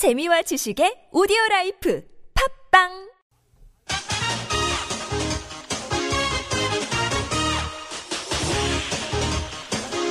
[0.00, 2.02] 재미와 지식의 오디오 라이프
[2.70, 2.88] 팟빵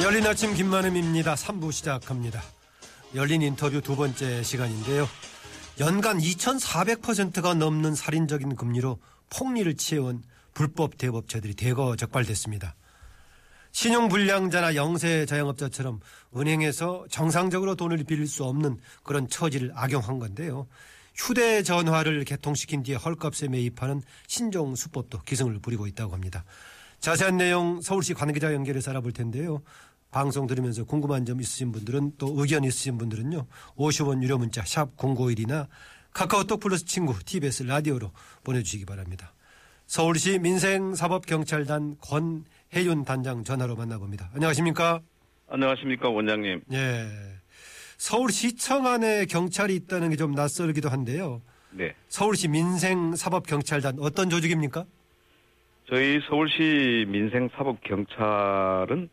[0.04, 1.34] 열린 아침 김만흠입니다.
[1.34, 2.40] 3부 시작합니다.
[3.16, 5.10] 열린 인터뷰 두 번째 시간인데요.
[5.80, 9.00] 연간 2,400%가 넘는 살인적인 금리로
[9.32, 10.22] 폭리를 취해온
[10.54, 12.76] 불법 대부업체들이 대거 적발됐습니다.
[13.72, 16.00] 신용불량자나 영세 자영업자처럼
[16.36, 20.68] 은행에서 정상적으로 돈을 빌릴 수 없는 그런 처지를 악용한 건데요.
[21.16, 26.46] 휴대전화를 개통시킨 뒤에 헐값에 매입하는 신종 수법도 기승을 부리고 있다고 합니다.
[27.00, 29.62] 자세한 내용 서울시 관계자 연결해서 알아볼 텐데요.
[30.12, 33.46] 방송 들으면서 궁금한 점 있으신 분들은 또 의견 있으신 분들은요.
[33.76, 35.68] 50원 유료 문자 샵 051이나
[36.14, 38.12] 카카오톡 플러스 친구 TBS 라디오로
[38.44, 39.34] 보내주시기 바랍니다.
[39.86, 42.46] 서울시 민생사법경찰단 권
[42.76, 44.30] 혜윤 단장 전화로 만나봅니다.
[44.36, 45.02] 안녕하십니까?
[45.50, 46.62] 안녕하십니까 원장님.
[46.74, 47.06] 예.
[47.98, 51.42] 서울시청 안에 경찰이 있다는 게 좀 낯설기도 한데요.
[51.72, 51.94] 네.
[52.08, 54.86] 서울시 민생사법경찰단 어떤 조직입니까?
[55.90, 59.10] 저희 서울시 민생사법경찰은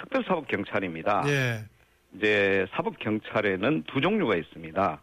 [0.00, 1.24] 특별사법경찰입니다.
[1.26, 1.64] 예.
[2.16, 5.00] 이제 사법경찰에는 두 종류가 있습니다.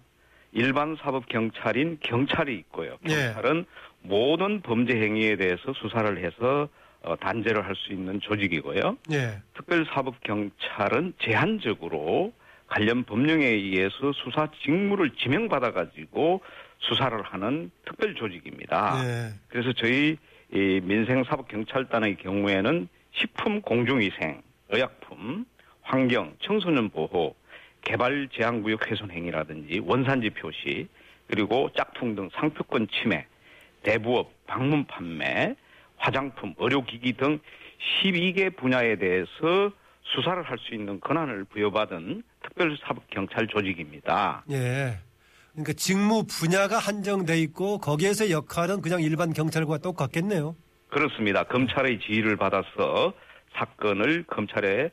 [0.54, 2.98] 일반 사법경찰인 경찰이 있고요.
[3.10, 3.34] 예.
[3.34, 3.66] 경찰은
[4.02, 6.70] 모든 범죄 행위에 대해서 수사를 해서 어,
[7.16, 8.98] 단죄를 할 수 있는 조직이고요.
[9.12, 9.42] 예.
[9.56, 12.34] 특별사법경찰은 제한적으로
[12.68, 16.42] 관련 법령에 의해서 수사 직무를 지명받아 가지고
[16.80, 19.00] 수사를 하는 특별 조직입니다.
[19.04, 19.34] 예.
[19.48, 20.18] 그래서 저희
[20.54, 25.46] 이 민생사법경찰단의 경우에는 식품 공중위생, 의약품,
[25.82, 27.36] 환경, 청소년 보호,
[27.82, 30.88] 개발 제한 구역 훼손 행위라든지 원산지 표시,
[31.28, 33.26] 그리고 짝퉁 등 상표권 침해,
[33.84, 35.56] 대부업, 방문 판매,
[35.98, 37.40] 화장품, 의료기기 등
[38.04, 39.72] 12개 분야에 대해서
[40.04, 44.44] 수사를 할 수 있는 권한을 부여받은 특별사법경찰 조직입니다.
[44.52, 45.00] 예.
[45.52, 50.56] 그러니까 직무 분야가 한정돼 있고 거기에서 역할은 그냥 일반 경찰과 똑같겠네요.
[50.90, 51.44] 그렇습니다.
[51.44, 53.14] 검찰의 지휘를 받아서
[53.56, 54.92] 사건을 검찰에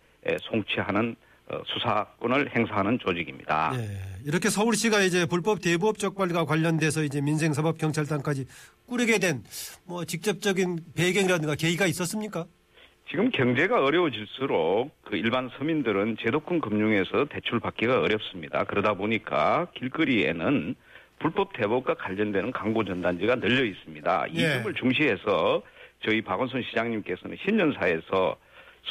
[0.51, 1.24] 송치하는 어,
[1.67, 3.73] 수사권을 행사하는 조직입니다.
[3.77, 3.89] 예.
[4.27, 8.47] 이렇게 서울시가 이제 불법 대부업 적발과 관련돼서 이제 민생사법경찰단까지
[8.87, 9.43] 꾸리게 된
[9.87, 12.47] 뭐 직접적인 배경이라든가 계기가 있었습니까?
[13.11, 18.65] 지금 경제가 어려워질수록 그 일반 서민들은 제도권 금융에서 대출 받기가 어렵습니다.
[18.65, 20.75] 그러다 보니까 길거리에는
[21.19, 24.27] 불법 대법과 관련되는 광고 전단지가 널려 있습니다.
[24.31, 24.55] 이 예.
[24.55, 25.63] 점을 중시해서
[26.03, 28.37] 저희 박원순 시장님께서는 신년사에서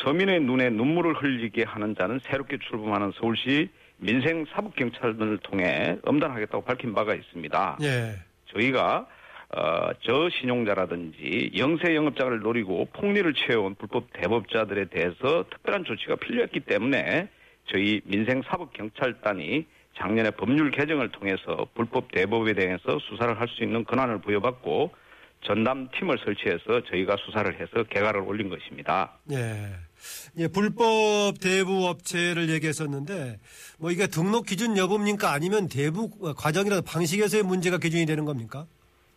[0.04, 6.94] 서민의 눈에 눈물을 흘리게 하는 자는 새롭게 출범하는 서울시 민생 사법 경찰단을 통해 엄단하겠다고 밝힌
[6.94, 7.78] 바가 있습니다.
[7.84, 8.16] 예.
[8.48, 9.08] 저희가
[9.56, 17.30] 어, 저신용자라든지 영세 영업장을 노리고 폭리를 취해온 불법 대법자들에 대해서 특별한 조치가 필요했기 때문에
[17.68, 19.66] 저희 민생사법경찰단이
[19.96, 24.92] 작년에 법률 개정을 통해서 불법 대법에 대해서 수사를 할 수 있는 권한을 부여받고
[25.44, 29.14] 전담팀을 설치해서 저희가 수사를 해서 개가를 올린 것입니다.
[29.32, 29.70] 예.
[30.38, 33.40] 예, 불법 대부 업체를 얘기했었는데
[33.80, 38.66] 뭐 이게 등록 기준 여부입니까 아니면 대부 과정이나 방식에서의 문제가 기준이 되는 겁니까?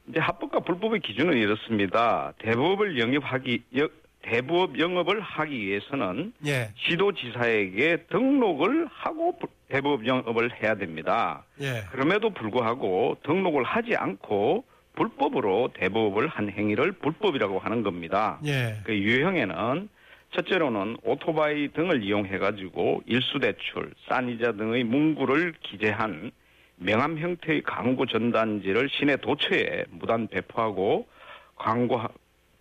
[0.08, 2.32] 이제 합법과 불법의 기준은 이렇습니다.
[2.38, 3.88] 대법을 영입하기 여-
[4.22, 6.70] 대부업 영업을 하기 위해서는 예.
[6.76, 11.44] 시도지사에게 등록을 하고 부- 대부업 영업을 해야 됩니다.
[11.60, 11.84] 예.
[11.90, 14.64] 그럼에도 불구하고 등록을 하지 않고
[14.96, 18.40] 불법으로 대부업을 한 행위를 불법이라고 하는 겁니다.
[18.44, 18.80] 예.
[18.84, 19.88] 그 유형에는
[20.34, 26.32] 첫째로는 오토바이 등을 이용해 가지고 일수대출, 싼 이자 등의 문구를 기재한
[26.76, 31.06] 명함 형태의 광고 전단지를 시내 도처에 무단 배포하고
[31.54, 32.00] 광고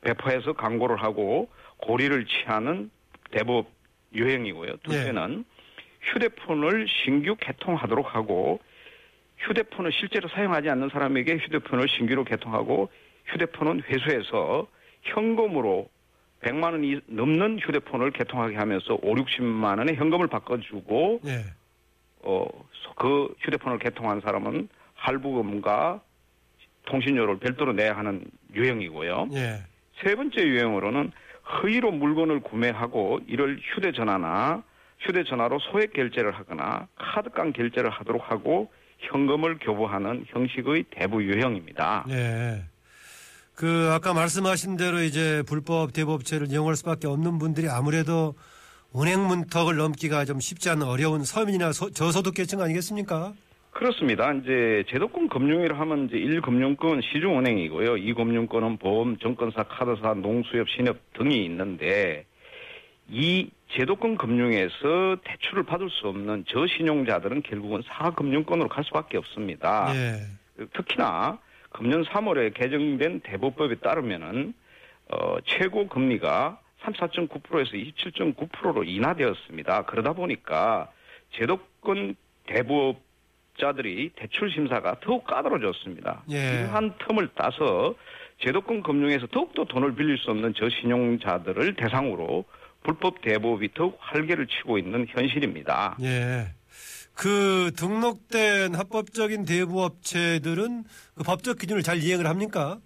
[0.02, 2.92] 배포해서 광고를 하고 고리를 취하는
[3.32, 3.68] 대법
[4.14, 4.78] 유행이고요.
[4.84, 5.44] 둘째는
[6.02, 8.60] 휴대폰을 신규 개통하도록 하고
[9.38, 12.90] 휴대폰을 실제로 사용하지 않는 사람에게 휴대폰을 신규로 개통하고
[13.28, 14.68] 휴대폰은 회수해서
[15.04, 15.90] 현금으로
[16.42, 21.44] 100만 원이 넘는 휴대폰을 개통하게 하면서 5, 60만 원의 현금을 바꿔주고 예.
[22.22, 22.48] 어,
[22.96, 26.02] 그 휴대폰을 개통한 사람은 할부금과
[26.86, 29.30] 통신료를 별도로 내야 하는 유형이고요.
[29.34, 29.64] 예.
[30.02, 31.12] 세 번째 유형으로는
[31.46, 34.64] 허위로 물건을 구매하고 이를 휴대전화나
[35.00, 42.06] 휴대전화로 소액 결제를 하거나 카드깡 결제를 하도록 하고 현금을 교부하는 형식의 대부 유형입니다.
[42.10, 42.64] 예.
[43.54, 48.36] 그 아까 말씀하신 대로 이제 불법 대법체를 이용할 수밖에 없는 분들이 아무래도
[48.96, 53.34] 은행 문턱을 넘기가 좀 쉽지 않은 어려운 서민이나 소- 저소득계층 아니겠습니까?
[53.72, 54.32] 그렇습니다.
[54.34, 57.96] 이제 제도권 금융이라 하면 이제 1금융권 시중은행이고요.
[57.96, 62.26] 2금융권은 보험, 증권사, 카드사, 농수협, 신협 등이 있는데
[63.10, 69.92] 이 제도권 금융에서 대출을 받을 수 없는 저신용자들은 결국은 사금융권으로 갈 수밖에 없습니다.
[69.96, 70.66] 예.
[70.74, 71.40] 특히나
[71.72, 74.54] 금년 3월에 개정된 대법법에 따르면은
[75.10, 79.84] 어, 최고 금리가 34.9%에서 27.9%로 인하되었습니다.
[79.84, 80.90] 그러다 보니까
[81.34, 82.16] 제도권
[82.46, 86.24] 대법자들이 대출 심사가 더욱 까다로워졌습니다.
[86.32, 86.62] 예.
[86.62, 87.96] 이러한 틈을 따서
[88.40, 92.46] 제도권 금융에서 더욱더 돈을 빌릴 수 없는 저신용자들을 대상으로
[92.86, 95.98] 불법 대법이 더욱 활개를 치고 있는 현실입니다.
[96.02, 96.48] 예.
[97.16, 100.84] 그 등록된 합법적인 대부업체들은
[101.16, 102.80] 그 법적 기준을 잘 이행을 합니까?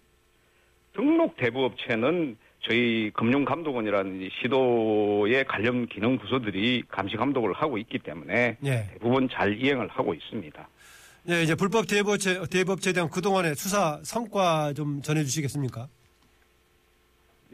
[0.93, 8.89] 등록 대부업체는 저희 금융감독원이라는 시도의 관련 기능 부서들이 감시 감독을 하고 있기 때문에 예.
[8.93, 10.67] 대부분 잘 이행을 하고 있습니다.
[11.29, 15.87] 예, 이제 불법 대부업체, 대부업체에 대한 그동안의 수사 성과 좀 전해 주시겠습니까?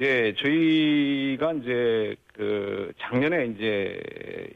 [0.01, 3.99] 예, 저희가 이제 그 작년에 이제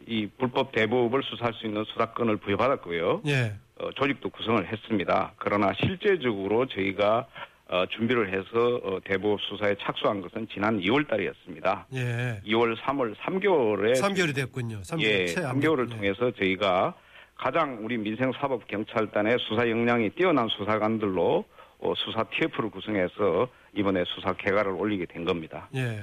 [0.05, 3.21] 이 불법 대부업을 수사할 수 있는 수사권을 부여받았고요.
[3.27, 3.53] 예.
[3.79, 5.33] 어, 조직도 구성을 했습니다.
[5.37, 7.25] 그러나 실제적으로 저희가
[7.69, 11.87] 어, 준비를 해서 어, 대부업 수사에 착수한 것은 지난 2월 달이었습니다.
[11.93, 12.41] 예.
[12.47, 14.81] 2월, 3월, 3개월에 3개월이 됐군요.
[14.81, 15.01] 3개월.
[15.03, 15.95] 예, 채안 3개월을 됐군요.
[15.95, 16.95] 통해서 저희가
[17.37, 21.45] 가장 우리 민생사법경찰단의 수사 역량이 뛰어난 수사관들로
[21.81, 23.47] 어, 수사 TF를 구성해서
[23.77, 25.69] 이번에 수사 개가를 올리게 된 겁니다.
[25.75, 25.97] 예.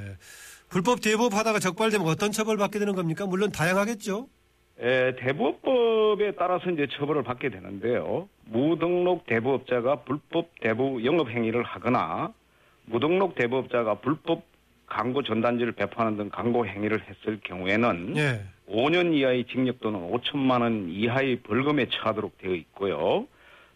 [0.68, 3.26] 불법 대부업 하다가 적발되면 어떤 처벌 받게 되는 겁니까?
[3.26, 4.28] 물론 다양하겠죠?
[4.78, 8.28] 에, 대부업법에 따라서 이제 처벌을 받게 되는데요.
[8.44, 12.32] 무등록 대부업자가 불법 대부 영업 행위를 하거나
[12.84, 14.44] 무등록 대부업자가 불법
[14.86, 18.42] 광고 전단지를 배포하는 등 광고 행위를 했을 경우에는 예.
[18.68, 23.26] 5년 이하의 징역 또는 5천만 원 이하의 벌금에 처하도록 되어 있고요.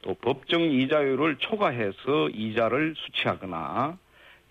[0.02, 3.98] 또 법정 이자율을 초과해서 이자를 수취하거나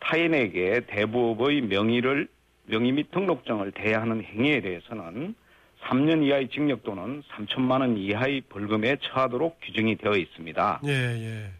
[0.01, 2.27] 타인에게 대부업의 명의를
[2.65, 5.35] 명의 및 등록증을 대하는 행위에 대해서는
[5.81, 10.81] 3년 이하의 징역 또는 3천만 원 이하의 벌금에 처하도록 규정이 되어 있습니다.
[10.85, 11.51] 예, 예.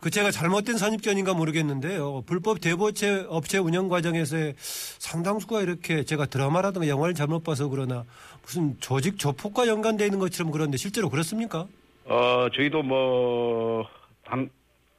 [0.00, 2.22] 그 제가 잘못된 선입견인가 모르겠는데요.
[2.26, 8.04] 불법 대부업체 업체 운영 과정에서의 상당수가 이렇게 제가 드라마라든가 영화를 잘못 봐서 그러나
[8.42, 11.66] 무슨 조직 조폭과 연관되어 있는 것처럼 그런데 실제로 그렇습니까?
[12.04, 13.88] 어, 저희도 뭐,
[14.24, 14.50] 단,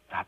[0.09, 0.25] 다,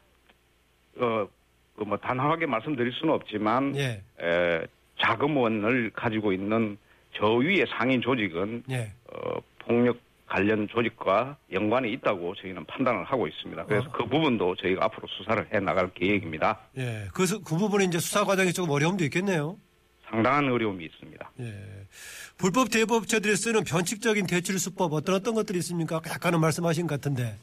[0.98, 1.37] 어, 그
[1.86, 4.66] 뭐 단호하게 말씀드릴 수는 없지만, 예, 에,
[5.00, 6.78] 자금원을 가지고 있는
[7.16, 8.92] 저 위의 상인 조직은 예.
[9.14, 13.66] 어, 폭력 관련 조직과 연관이 있다고 저희는 판단을 하고 있습니다.
[13.66, 13.92] 그래서 어.
[13.92, 16.60] 그 부분도 저희가 앞으로 수사를 해 나갈 계획입니다.
[16.78, 17.06] 예.
[17.14, 19.58] 그, 수- 그 부분에 이제 수사 과정에 조금 어려움도 있겠네요.
[20.10, 21.32] 상당한 어려움이 있습니다.
[21.42, 21.54] 예.
[22.38, 26.02] 불법 대부업체들이 쓰는 변칙적인 대출 수법 어떤 어떤 것들이 있습니까?
[26.08, 27.36] 약간은 말씀하신 것 같은데.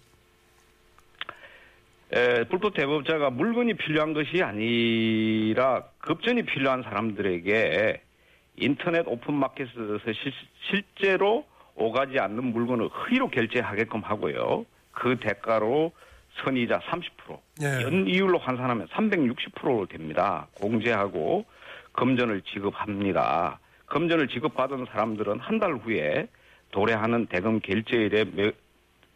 [2.14, 8.00] 에, 불법 대법자가 물건이 필요한 것이 아니라 급전이 필요한 사람들에게
[8.56, 10.32] 인터넷 오픈마켓에서 실,
[10.70, 11.44] 실제로
[11.74, 14.64] 오가지 않는 물건을 허위로 결제하게끔 하고요.
[14.92, 15.90] 그 대가로
[16.44, 17.82] 선이자 30%, 예.
[17.82, 20.46] 연이율로 환산하면 360% 됩니다.
[20.54, 21.44] 공제하고
[21.92, 23.58] 금전을 지급합니다.
[23.86, 26.28] 금전을 지급받은 사람들은 한 달 후에
[26.70, 28.24] 도래하는 대금 결제일에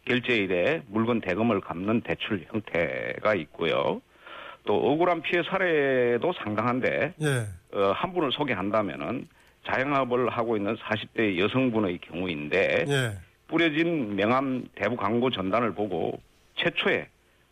[0.09, 4.01] 매- 결제일에 물건 대금을 갚는 대출 형태가 있고요.
[4.65, 7.77] 또 억울한 피해 사례도 상당한데 예.
[7.77, 9.27] 어, 한 분을 소개한다면은
[9.65, 13.11] 자영업을 하고 있는 40대 여성분의 경우인데 예.
[13.47, 16.19] 뿌려진 명함 대부 광고 전단을 보고
[16.55, 17.07] 최초에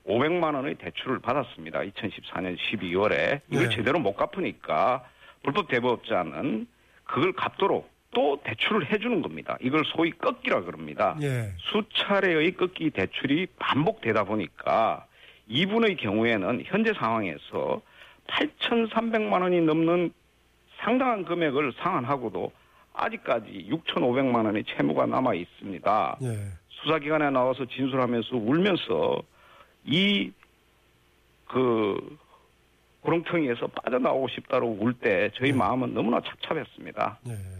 [0.07, 1.79] 500만 원의 대출을 받았습니다.
[1.81, 3.75] 2014년 12월에 이걸 네.
[3.75, 5.03] 제대로 못 갚으니까
[5.43, 6.67] 불법 대부업자는
[7.03, 9.55] 그걸 갚도록 또 대출을 해주는 겁니다.
[9.61, 11.15] 이걸 소위 꺾기라 그럽니다.
[11.21, 11.51] 예.
[11.59, 15.05] 수차례의 꺾기 대출이 반복되다 보니까
[15.47, 17.79] 이분의 경우에는 현재 상황에서
[18.25, 20.11] 8,300만 원이 넘는
[20.79, 22.51] 상당한 금액을 상환하고도
[22.93, 26.17] 아직까지 6,500만 원의 채무가 남아 있습니다.
[26.23, 26.37] 예.
[26.69, 29.21] 수사기관에 나와서 진술하면서 울면서
[29.85, 30.33] 이그
[33.01, 37.19] 구렁텅이에서 빠져나오고 싶다고 울 때 저희 마음은 너무나 착잡했습니다.
[37.27, 37.56] 예.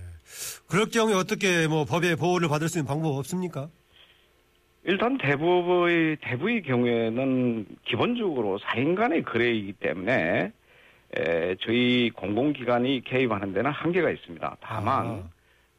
[0.68, 3.70] 그럴 경우에 어떻게 뭐 법의 보호를 받을 수 있는 방법 없습니까?
[4.84, 10.52] 일단 대부의 대부의 경우에는 기본적으로 사인 간의 거래이기 때문에
[11.16, 14.58] 에, 저희 공공기관이 개입하는 데는 한계가 있습니다.
[14.62, 15.24] 다만 아.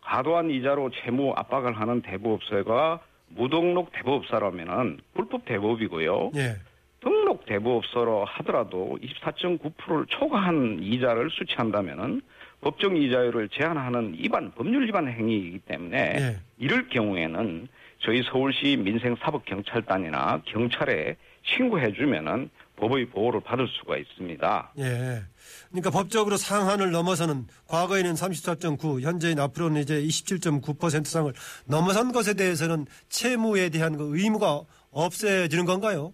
[0.02, 6.32] 과도한 이자로 채무 압박을 하는 대부업소가 무등록 대부업사라면은 불법 대부업이고요.
[6.36, 6.56] 예.
[7.00, 12.22] 등록 대부업소로 하더라도 24.9%를 초과한 이자를 수취한다면은
[12.60, 16.36] 법정 이자율을 제한하는 위반 법률 위반 행위이기 때문에 예.
[16.58, 17.68] 이럴 경우에는
[18.00, 24.72] 저희 서울시 민생사법경찰단이나 경찰에 신고해주면은 법의 보호를 받을 수가 있습니다.
[24.78, 25.22] 예.
[25.70, 31.32] 그러니까 법적으로 상한을 넘어서는 과거에는 34.9, 현재인 앞으로는 이제 27.9% 상을
[31.66, 34.62] 넘어선 것에 대해서는 채무에 대한 그 의무가
[34.92, 36.12] 없어지는 건가요?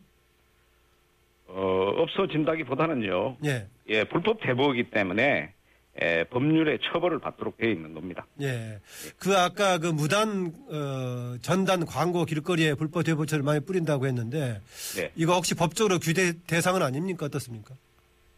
[1.48, 3.36] 어, 없어진다기보다는요.
[3.44, 3.66] 예.
[3.88, 5.52] 예, 불법 대부이기 때문에
[6.02, 8.26] 예, 법률의 처벌을 받도록 되어 있는 겁니다.
[8.40, 8.80] 예.
[9.18, 14.60] 그 아까 그 무단 어, 전단 광고 길거리에 불법 대부처를 많이 뿌린다고 했는데
[14.96, 15.10] 네.
[15.14, 17.26] 이거 혹시 법적으로 규제 대상은 아닙니까?
[17.26, 17.74] 어떻습니까?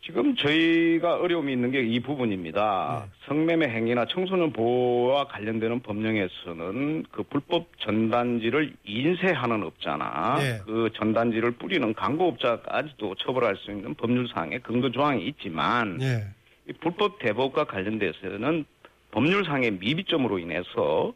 [0.05, 3.07] 지금 저희가 어려움이 있는 게 이 부분입니다.
[3.07, 3.13] 네.
[3.27, 10.61] 성매매 행위나 청소년 보호와 관련되는 법령에서는 그 불법 전단지를 인쇄하는 업자나 네.
[10.65, 16.07] 그 전단지를 뿌리는 광고업자까지도 처벌할 수 있는 법률상의 근거 조항이 있지만 예.
[16.07, 16.36] 이
[16.81, 18.65] 불법 대법과 관련돼서는
[19.13, 21.15] 법률상의 미비점으로 인해서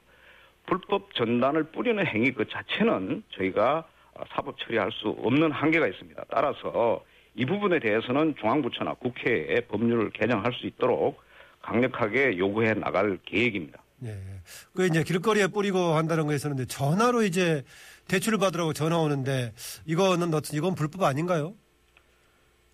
[0.67, 3.87] 불법 전단을 뿌리는 행위 그 자체는 저희가
[4.35, 6.25] 사법 처리할 수 없는 한계가 있습니다.
[6.31, 7.05] 따라서
[7.35, 11.23] 이 부분에 대해서는 중앙부처나 국회에 법률을 개정할 수 있도록
[11.63, 13.83] 강력하게 요구해 나갈 계획입니다.
[14.05, 14.17] 예.
[14.75, 17.63] 그 이제 길거리에 뿌리고 한다는 거 있었는데 전화로 이제
[18.09, 19.53] 대출을 받으라고 전화 오는데
[19.87, 21.55] 이거는 어떤 이건 불법 아닌가요?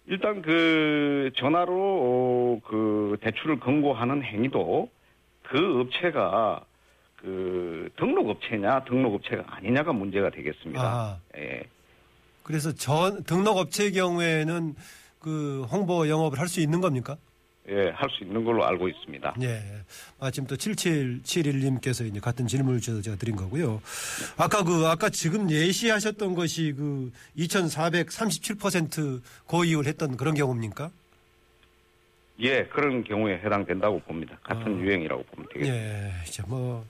[0.08, 4.88] 일단 그 전화로 어, 그 대출을 권고하는 행위도
[5.42, 6.64] 그 업체가
[7.16, 10.80] 그 등록 업체냐 등록 업체가 아니냐가 문제가 되겠습니다.
[10.82, 11.18] 아.
[11.36, 11.62] 예.
[12.42, 14.74] 그래서 전 등록 업체의 경우에는
[15.18, 17.16] 그 홍보 영업을 할 수 있는 겁니까?
[17.68, 19.34] 예, 할 수 있는 걸로 알고 있습니다.
[19.42, 19.60] 예.
[20.20, 23.80] 마침 또 7771님께서 이제 같은 질문을 제가 드린 거고요.
[24.36, 30.90] 아까 그, 아까 지금 예시하셨던 것이 그 2437% 고이율 했던 그런 경우입니까?
[32.38, 34.38] 예, 그런 경우에 해당된다고 봅니다.
[34.42, 34.80] 같은 아.
[34.80, 35.84] 유행이라고 보면 되겠습니다.
[35.84, 36.12] 예.
[36.28, 36.86] 이제 뭐,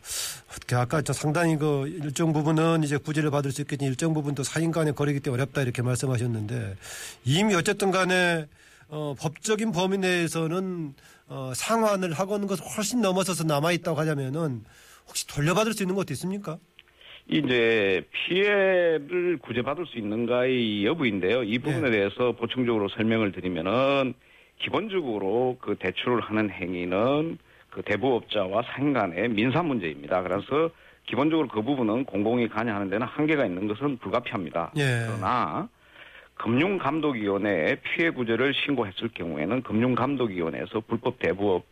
[0.50, 4.72] 어떻게 아까 저 상당히 그 일정 부분은 이제 구제를 받을 수 있겠지 일정 부분도 사인
[4.72, 6.76] 간의 거리기 때문에 어렵다 이렇게 말씀하셨는데
[7.24, 8.46] 이미 어쨌든 간에
[8.88, 10.94] 어, 법적인 범위 내에서는
[11.28, 14.62] 어, 상환을 하고는 것을 훨씬 넘어서서 남아 있다고 하자면은
[15.08, 16.58] 혹시 돌려받을 수 있는 것도 있습니까?
[17.28, 21.42] 이제 피해를 구제받을 수 있는가의 여부인데요.
[21.42, 21.98] 이 부분에 네.
[21.98, 24.14] 대해서 보충적으로 설명을 드리면은
[24.60, 27.38] 기본적으로 그 대출을 하는 행위는
[27.70, 30.22] 그 대부업자와 상인 간의 민사 문제입니다.
[30.22, 30.70] 그래서
[31.06, 34.72] 기본적으로 그 부분은 공공이 관여하는 데는 한계가 있는 것은 불가피합니다.
[34.76, 35.04] 예.
[35.06, 35.68] 그러나
[36.36, 41.64] 금융감독위원회에 피해 구제를 신고했을 경우에는 금융감독위원회에서 불법 대부업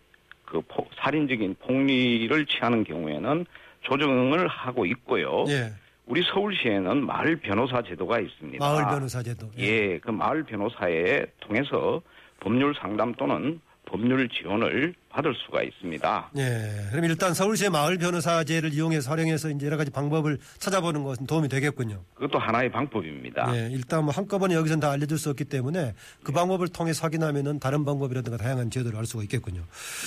[0.45, 3.47] 그 포- 살인적인 폭리를 취하는 경우에는
[3.83, 5.45] 조정을 하고 있고요.
[5.49, 5.73] 예.
[6.07, 8.65] 우리 서울시에는 마을 변호사 제도가 있습니다.
[8.65, 9.51] 마을 변호사 제도.
[9.59, 12.03] 예, 그 마을 변호사에 통해서
[12.41, 16.31] 법률 상담 또는 법률 지원을 받을 수가 있습니다.
[16.39, 16.89] 예.
[16.91, 22.03] 그럼 일단 서울시의 마을 변호사제를 이용해서 활용해서 이제 여러 가지 방법을 찾아보는 것은 도움이 되겠군요.
[22.15, 23.55] 그것도 하나의 방법입니다.
[23.55, 27.85] 예, 일단 뭐 한꺼번에 여기서는 다 알려줄 수 없기 때문에 그 방법을 통해서 확인하면은 다른
[27.85, 29.63] 방법이라든가 다양한 제도를 알 수가 있겠군요.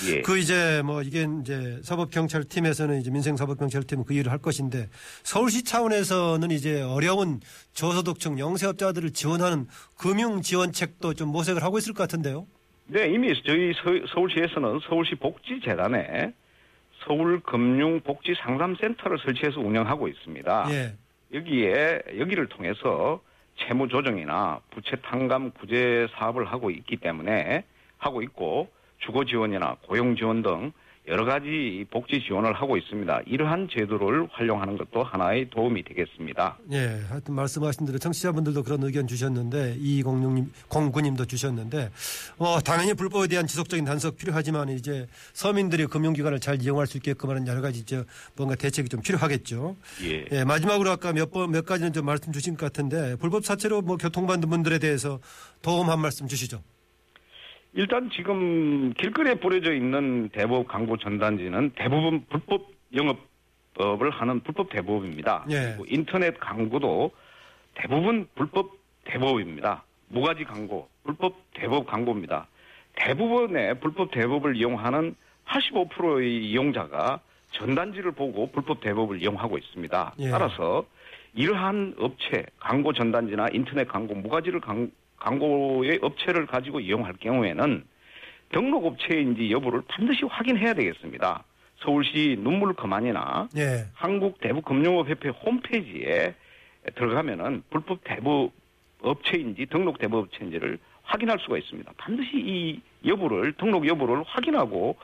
[0.08, 0.20] 예.
[0.20, 4.90] 그 이제 뭐 이게 이제 사법경찰팀에서는 이제 민생사법경찰팀은 그 일을 할 것인데
[5.22, 7.40] 서울시 차원에서는 이제 어려운
[7.72, 9.66] 저소득층 영세업자들을 지원하는
[9.96, 12.46] 금융 지원책도 좀 모색을 하고 있을 것 같은데요.
[12.90, 16.32] 네, 이미 저희 서, 울시에서는 서울시 복지재단에
[17.04, 20.68] 서울금융복지상담센터를 설치해서 운영하고 있습니다.
[20.70, 20.94] 예.
[21.34, 23.20] 여기에 여기를 통해서
[23.58, 27.64] 채무 조정이나 부채 탕감 구제 사업을 하고 있기 때문에
[27.98, 30.72] 하고 있고 주거 지원이나 고용 지원 등
[31.08, 33.22] 여러 가지 복지 지원을 하고 있습니다.
[33.26, 36.58] 이러한 제도를 활용하는 것도 하나의 도움이 되겠습니다.
[36.72, 41.90] 예, 하여튼 말씀하신 대로 청취자분들도 그런 의견 주셨는데 이공육님, 공구님도 주셨는데
[42.36, 47.46] 어, 당연히 불법에 대한 지속적인 단속 필요하지만 이제 서민들이 금융기관을 잘 이용할 수 있게끔 하는
[47.46, 48.04] 여러 가지 저
[48.36, 49.76] 뭔가 대책이 좀 필요하겠죠.
[50.04, 50.26] 예.
[50.30, 53.96] 예, 마지막으로 아까 몇 번 몇 가지는 좀 말씀 주신 것 같은데 불법 사채로 뭐
[53.96, 55.20] 교통받는 분들에 대해서
[55.62, 56.62] 도움 한 말씀 주시죠.
[57.74, 65.46] 일단 지금 길거리에 뿌려져 있는 대법 광고 전단지는 대부분 불법 영업을 하는 불법 대법입니다.
[65.50, 65.76] 예.
[65.86, 67.10] 인터넷 광고도
[67.74, 68.72] 대부분 불법
[69.04, 69.84] 대법입니다.
[70.08, 72.48] 무가지 광고, 불법 대법 광고입니다.
[72.96, 75.14] 대부분의 불법 대법을 이용하는
[75.46, 77.20] 85%의 이용자가
[77.52, 80.14] 전단지를 보고 불법 대법을 이용하고 있습니다.
[80.18, 80.30] 예.
[80.30, 80.84] 따라서
[81.34, 87.84] 이러한 업체, 광고 전단지나 인터넷 광고, 무가지를 광, 광고의 업체를 가지고 이용할 경우에는
[88.50, 91.44] 등록 업체인지 여부를 반드시 확인해야 되겠습니다.
[91.80, 96.34] 서울시 눈물그만이나 예, 한국대부금융업협회 홈페이지에
[96.94, 98.50] 들어가면은 불법 대부
[99.00, 101.92] 업체인지 등록 대부 업체인지를 확인할 수가 있습니다.
[101.96, 104.96] 반드시 이 여부를 등록 여부를 확인하고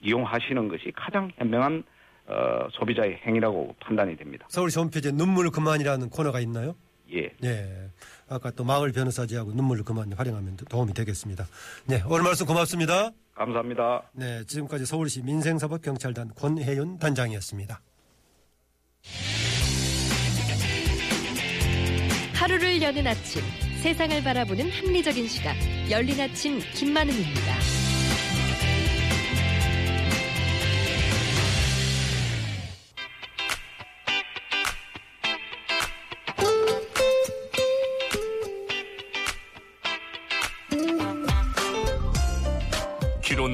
[0.00, 1.84] 이용하시는 것이 가장 현명한
[2.26, 4.46] 어, 소비자의 행위라고 판단이 됩니다.
[4.48, 6.74] 서울시 홈페이지에 눈물 그만이라는 코너가 있나요?
[7.14, 7.30] 예.
[7.40, 7.90] 네.
[8.28, 11.46] 아까 또 마을 변호사지하고 눈물 그만 활용하면 도움이 되겠습니다.
[11.86, 12.02] 네.
[12.06, 13.10] 오늘 말씀 고맙습니다.
[13.34, 14.02] 감사합니다.
[14.12, 14.44] 네.
[14.44, 17.80] 지금까지 서울시 민생사법경찰단 권혜윤 단장이었습니다.
[22.34, 23.42] 하루를 여는 아침
[23.82, 25.54] 세상을 바라보는 합리적인 시각
[25.90, 27.73] 열린 아침 김만음입니다.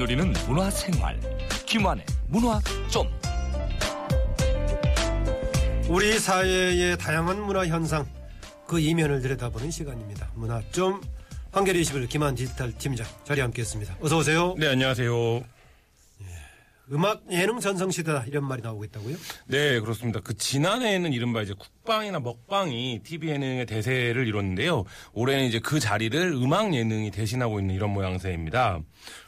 [0.01, 1.19] 누리는 문화생활
[1.67, 3.07] 김환의 문화점
[5.87, 8.07] 우리 사회의 다양한 문화 현상
[8.65, 10.31] 그 이면을 들여다보는 시간입니다.
[10.33, 11.01] 문화 좀
[11.51, 13.97] 한겨레 21 김한 디지털 팀장 자리에 함께했습니다.
[14.01, 14.55] 어서 오세요.
[14.57, 15.43] 네, 안녕하세요.
[16.91, 19.15] 음악 예능 전성시대다 이런 말이 나오고 있다고요?
[19.47, 20.19] 네, 그렇습니다.
[20.19, 24.83] 그 지난해에는 이른바 이제 국방이나 먹방이 TV 예능의 대세를 이뤘는데요.
[25.13, 28.79] 올해는 이제 그 자리를 음악 예능이 대신하고 있는 이런 모양새입니다.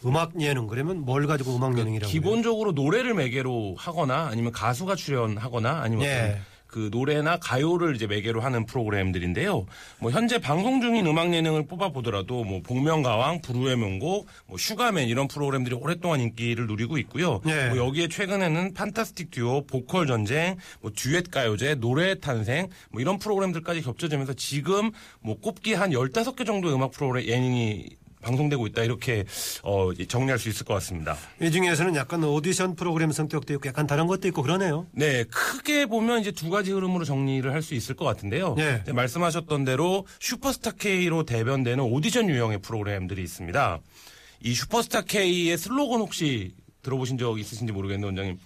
[0.05, 6.05] 음악 예능 그러면 뭘 가지고 음악 예능이라고 기본적으로 노래를 매개로 하거나 아니면 가수가 출연하거나 아니면
[6.05, 6.41] 예.
[6.73, 9.67] 그 노래나 가요를 이제 매개로 하는 프로그램들인데요.
[9.99, 15.27] 뭐 현재 방송 중인 음악 예능을 뽑아 보더라도 뭐 복면가왕, 불후의 명곡, 뭐 슈가맨 이런
[15.27, 17.41] 프로그램들이 오랫동안 인기를 누리고 있고요.
[17.45, 17.67] 예.
[17.67, 23.83] 뭐 여기에 최근에는 판타스틱 듀오, 보컬 전쟁, 뭐 듀엣 가요제, 노래 탄생 뭐 이런 프로그램들까지
[23.83, 24.89] 겹쳐지면서 지금
[25.21, 27.85] 뭐 꼽기 한 15개 정도의 음악 프로그램 예능이
[28.23, 29.25] 방송되고 있다 이렇게
[29.61, 31.15] 어, 정리할 수 있을 것 같습니다.
[31.41, 34.87] 이 중에서는 약간 오디션 프로그램 성격도 있고 약간 다른 것도 있고 그러네요.
[34.93, 38.55] 네, 크게 보면 이제 두 가지 흐름으로 정리를 할 수 있을 것 같은데요.
[38.55, 38.83] 네.
[38.91, 43.79] 말씀하셨던 대로 슈퍼스타 K로 대변되는 오디션 유형의 프로그램들이 있습니다.
[44.41, 46.51] 이 슈퍼스타 K의 슬로건 혹시
[46.81, 48.39] 들어보신 적 있으신지 모르겠는데 원장님.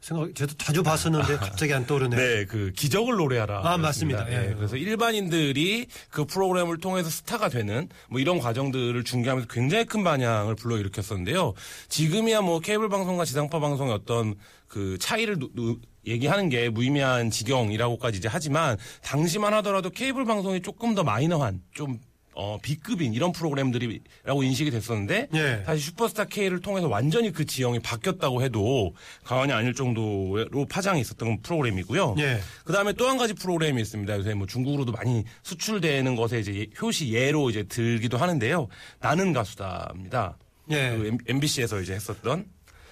[0.00, 2.18] 생각 저도 자주 봤었는데 갑자기 안 떠오르네요.
[2.20, 3.62] 네, 그 기적을 노래하라.
[3.64, 4.24] 아, 맞습니다.
[4.24, 4.54] 네, 예.
[4.54, 11.54] 그래서 일반인들이 그 프로그램을 통해서 스타가 되는 뭐 이런 과정들을 중계하면서 굉장히 큰 반향을 불러일으켰었는데요.
[11.88, 14.34] 지금이야 뭐 케이블 방송과 지상파 방송의 어떤
[14.68, 20.94] 그 차이를 누- 누- 얘기하는 게 무의미한 지경이라고까지 이제 하지만 당시만 하더라도 케이블 방송이 조금
[20.94, 21.98] 더 마이너한 좀
[22.40, 25.62] 어, B급인 이런 프로그램들이라고 인식이 됐었는데 예.
[25.66, 32.14] 사실 슈퍼스타 K를 통해서 완전히 그 지형이 바뀌었다고 해도 과언이 아닐 정도로 파장이 있었던 프로그램이고요.
[32.20, 32.38] 예.
[32.64, 34.18] 그 다음에 또 한 가지 프로그램이 있습니다.
[34.18, 38.68] 요새 뭐 중국으로도 많이 수출되는 것에 이제 예- 효시 예로 이제 들기도 하는데요.
[39.00, 40.36] 나는 가수다입니다.
[40.70, 40.90] 예.
[40.96, 42.44] 그 MBC에서 이제 했었던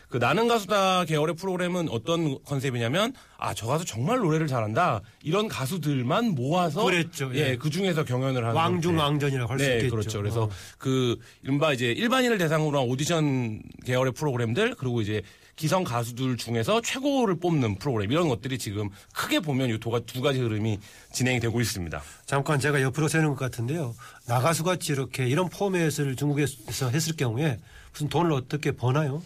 [0.08, 6.34] 그 나는 가수다 계열의 프로그램은 어떤 컨셉이냐면 아 저 가수 정말 노래를 잘한다 이런 가수들만
[6.34, 7.50] 모아서 그랬죠, 예.
[7.50, 8.98] 예, 그 중에서 경연을 하는 왕중.
[8.98, 9.90] 왕전이라고 할수 네, 있겠죠.
[9.90, 10.18] 그렇죠.
[10.18, 10.50] 그래서 어.
[10.78, 15.22] 그 이른바 이제 일반인을 대상으로 한 오디션 계열의 프로그램들 그리고 이제
[15.56, 20.38] 기성 가수들 중에서 최고를 뽑는 프로그램 이런 것들이 지금 크게 보면 이 도가 두 가지
[20.38, 20.78] 흐름이
[21.12, 22.02] 진행이 되고 있습니다.
[22.26, 23.94] 잠깐 제가 옆으로 세는 것 같은데요.
[24.26, 27.58] 나가수 같이 이렇게 이런 포맷을 중국에서 했을 경우에
[27.92, 29.22] 무슨 돈을 어떻게 버나요?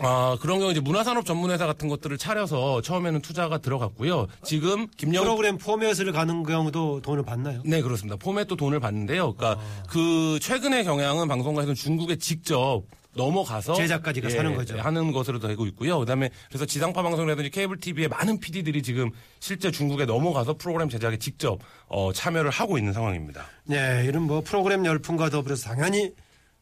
[0.00, 4.26] 아 그런 경우 이제 문화산업 전문회사 같은 것들을 차려서 처음에는 투자가 들어갔고요.
[4.42, 7.62] 지금 김영 프로그램 포맷을 가는 경우도 돈을 받나요?
[7.64, 8.16] 네, 그렇습니다.
[8.16, 9.34] 포맷도 돈을 받는데요.
[9.34, 12.82] 그러니까 그 최근의 경향은 방송가에서는 중국에 직접
[13.16, 14.76] 넘어가서 제작까지 가서 하는 거죠.
[14.76, 16.00] 하는 것으로 되고 있고요.
[16.00, 21.60] 그다음에 그래서 지상파 방송이라든지 케이블 TV의 많은 PD들이 지금 실제 중국에 넘어가서 프로그램 제작에 직접
[21.86, 23.46] 어, 참여를 하고 있는 상황입니다.
[23.64, 26.10] 네, 이런 뭐 프로그램 열풍과 더불어서 당연히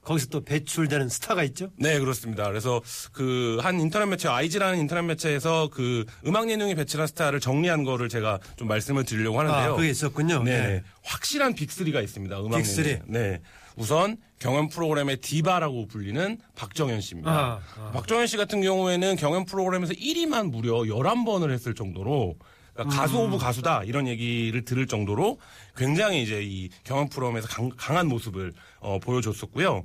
[0.05, 1.71] 거기서 또 배출되는 스타가 있죠.
[1.77, 2.49] 네, 그렇습니다.
[2.49, 8.09] 그래서 그 한 인터넷 매체 아이즈라는 인터넷 매체에서 그 음악 예능에 배출한 스타를 정리한 거를
[8.09, 9.73] 제가 좀 말씀을 드리려고 하는데요.
[9.73, 10.43] 아, 그게 있었군요.
[10.43, 10.61] 네.
[10.67, 10.83] 네.
[11.05, 12.41] 확실한 빅3가 있습니다.
[12.41, 12.87] 음악 빅3.
[12.87, 13.03] 예능.
[13.07, 13.41] 네.
[13.77, 17.31] 우선 경연 프로그램의 디바라고 불리는 박정현 씨입니다.
[17.31, 17.91] 아, 아.
[17.93, 22.37] 박정현 씨 같은 경우에는 경연 프로그램에서 1위만 무려 11번을 했을 정도로
[22.75, 23.27] 그러니까 가수 음.
[23.29, 25.39] of 가수다 이런 얘기를 들을 정도로
[25.77, 29.85] 굉장히 이제 이 경연 프로그램에서 강, 한 모습을 어, 보여줬었고요.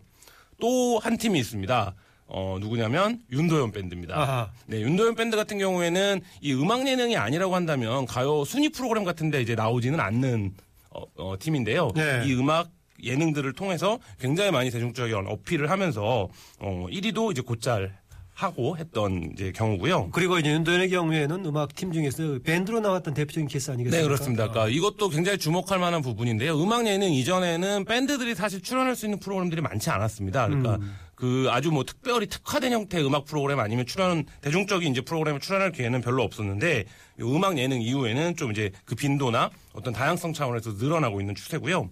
[0.60, 1.94] 또 한 팀이 있습니다.
[2.30, 4.20] 어, 누구냐면 윤도현 밴드입니다.
[4.20, 4.52] 아하.
[4.66, 9.56] 네, 윤도현 밴드 같은 경우에는 이 음악 예능이 아니라고 한다면 가요 순위 프로그램 같은데 이제
[9.56, 10.54] 나오지는 않는
[10.90, 11.92] 어, 어, 팀인데요.
[11.96, 12.24] 네.
[12.26, 12.70] 이 음악
[13.02, 16.28] 예능들을 통해서 굉장히 많이 대중적인 어필을 하면서
[16.60, 17.96] 어, 1위도 이제 곧잘
[18.38, 20.12] 하고 했던 이제 경우고요.
[20.12, 23.98] 그리고 이제 윤도현의 경우에는 음악 팀 중에서 밴드로 나왔던 대표적인 케이스 아니겠습니까?
[23.98, 24.52] 네, 그렇습니다.
[24.52, 26.62] 그러니까 이것도 굉장히 주목할 만한 부분인데요.
[26.62, 30.50] 음악 예능 이전에는 밴드들이 사실 출연할 수 있는 프로그램들이 많지 않았습니다.
[30.50, 30.96] 그러니까 음.
[31.16, 36.02] 그 아주 뭐 특별히 특화된 형태의 음악 프로그램 아니면 출연 대중적인 이제 프로그램에 출연할 기회는
[36.02, 36.86] 별로 없었는데
[37.20, 41.90] 이 음악 예능 이후에는 좀 이제 그 빈도나 어떤 다양성 차원에서 늘어나고 있는 추세고요.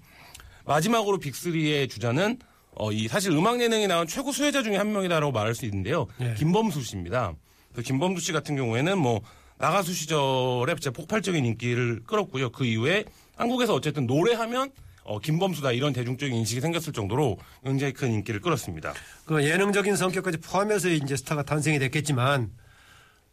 [0.66, 2.38] 마지막으로 빅3의 주자는
[2.76, 6.08] 어, 이 사실 음악 예능에 나온 최고 수혜자 중에 한 명이다라고 말할 수 있는데요.
[6.22, 6.34] 예.
[6.36, 7.34] 김범수 씨입니다.
[7.72, 9.22] 그래서 김범수 씨 같은 경우에는 뭐
[9.58, 12.52] 나가수 시절에 진짜 폭발적인 인기를 끌었고요.
[12.52, 13.06] 그 이후에
[13.38, 14.72] 한국에서 어쨌든 노래하면
[15.04, 18.94] 어, 김범수다 이런 대중적인 인식이 생겼을 정도로 굉장히 큰 인기를 끌었습니다.
[19.26, 22.52] 그 예능적인 성격까지 포함해서 이제 스타가 탄생이 됐겠지만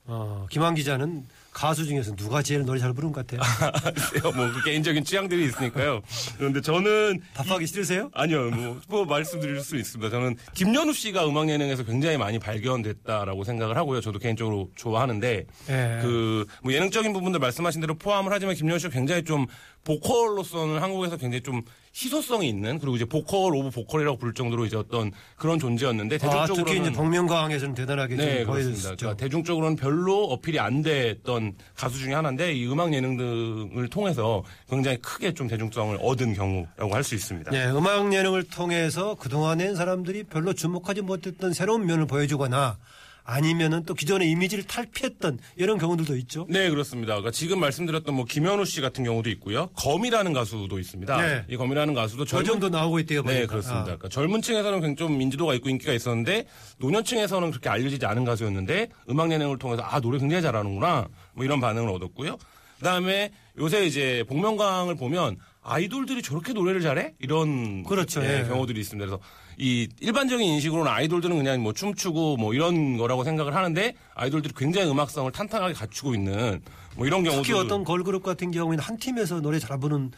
[0.04, 3.40] 어, 김한 기자는 가수 중에서 누가 제일 노래 잘 부르는 것 같아요?
[3.94, 6.00] 글쎄요, 뭐 그 개인적인 취향들이 있으니까요.
[6.38, 8.10] 그런데 저는 답하기 싫으세요?
[8.14, 10.10] 아니요, 뭐, 뭐 말씀드릴 수 있습니다.
[10.10, 14.00] 저는 김연우 씨가 음악 예능에서 굉장히 많이 발견됐다라고 생각을 하고요.
[14.00, 15.98] 저도 개인적으로 좋아하는데 예.
[16.02, 19.46] 그뭐 예능적인 부분들 말씀하신 대로 포함을 하지만 김연우 씨가 굉장히 좀
[19.84, 21.62] 보컬로서는 한국에서 굉장히 좀
[21.94, 26.64] 희소성이 있는 그리고 이제 보컬 of 보컬이라고 부를 정도로 이제 어떤 그런 존재였는데 아, 대중적으로는
[26.64, 28.44] 특히 이제 복면가왕에서는 대단하게 네.
[28.44, 28.96] 보여줬죠.
[28.96, 31.41] 그러니까 대중적으로는 별로 어필이 안 됐던
[31.74, 37.02] 가수 중에 하나인데 이 음악 예능 등을 통해서 굉장히 크게 좀 대중성을 얻은 경우라고 할
[37.02, 37.50] 수 있습니다.
[37.50, 42.78] 네, 음악 예능을 통해서 그동안엔 사람들이 별로 주목하지 못했던 새로운 면을 보여주거나
[43.24, 46.44] 아니면은 또 기존의 이미지를 탈피했던 이런 경우들도 있죠.
[46.48, 47.12] 네, 그렇습니다.
[47.14, 49.68] 그러니까 지금 말씀드렸던 뭐 김현우 씨 같은 경우도 있고요.
[49.76, 51.22] 검이라는 가수도 있습니다.
[51.22, 51.44] 네.
[51.48, 53.22] 이 검이라는 가수도 저 젊은 정도 나오고 있대요.
[53.22, 53.46] 네, 보니까.
[53.46, 53.80] 그렇습니다.
[53.80, 53.84] 아.
[53.84, 56.46] 그러니까 젊은 층에서는 굉장히 좀 인지도가 있고 인기가 있었는데
[56.78, 61.88] 노년층에서는 그렇게 알려지지 않은 가수였는데 음악 예능을 통해서 아 노래 굉장히 잘하는구나 뭐 이런 반응을
[61.90, 62.36] 얻었고요.
[62.78, 67.14] 그다음에 요새 이제 복면가왕을 보면 아이돌들이 저렇게 노래를 잘해?
[67.20, 68.22] 이런 그렇죠.
[68.24, 68.48] 예, 예.
[68.48, 69.06] 경우들이 있습니다.
[69.06, 69.22] 그래서
[69.56, 75.30] 이 일반적인 인식으로는 아이돌들은 그냥 뭐 춤추고 뭐 이런 거라고 생각을 하는데 아이돌들이 굉장히 음악성을
[75.30, 76.60] 탄탄하게 갖추고 있는
[76.96, 80.10] 뭐 이런 경우도 특히 어떤 걸그룹 같은 경우에는 한 팀에서 노래 잘 부르는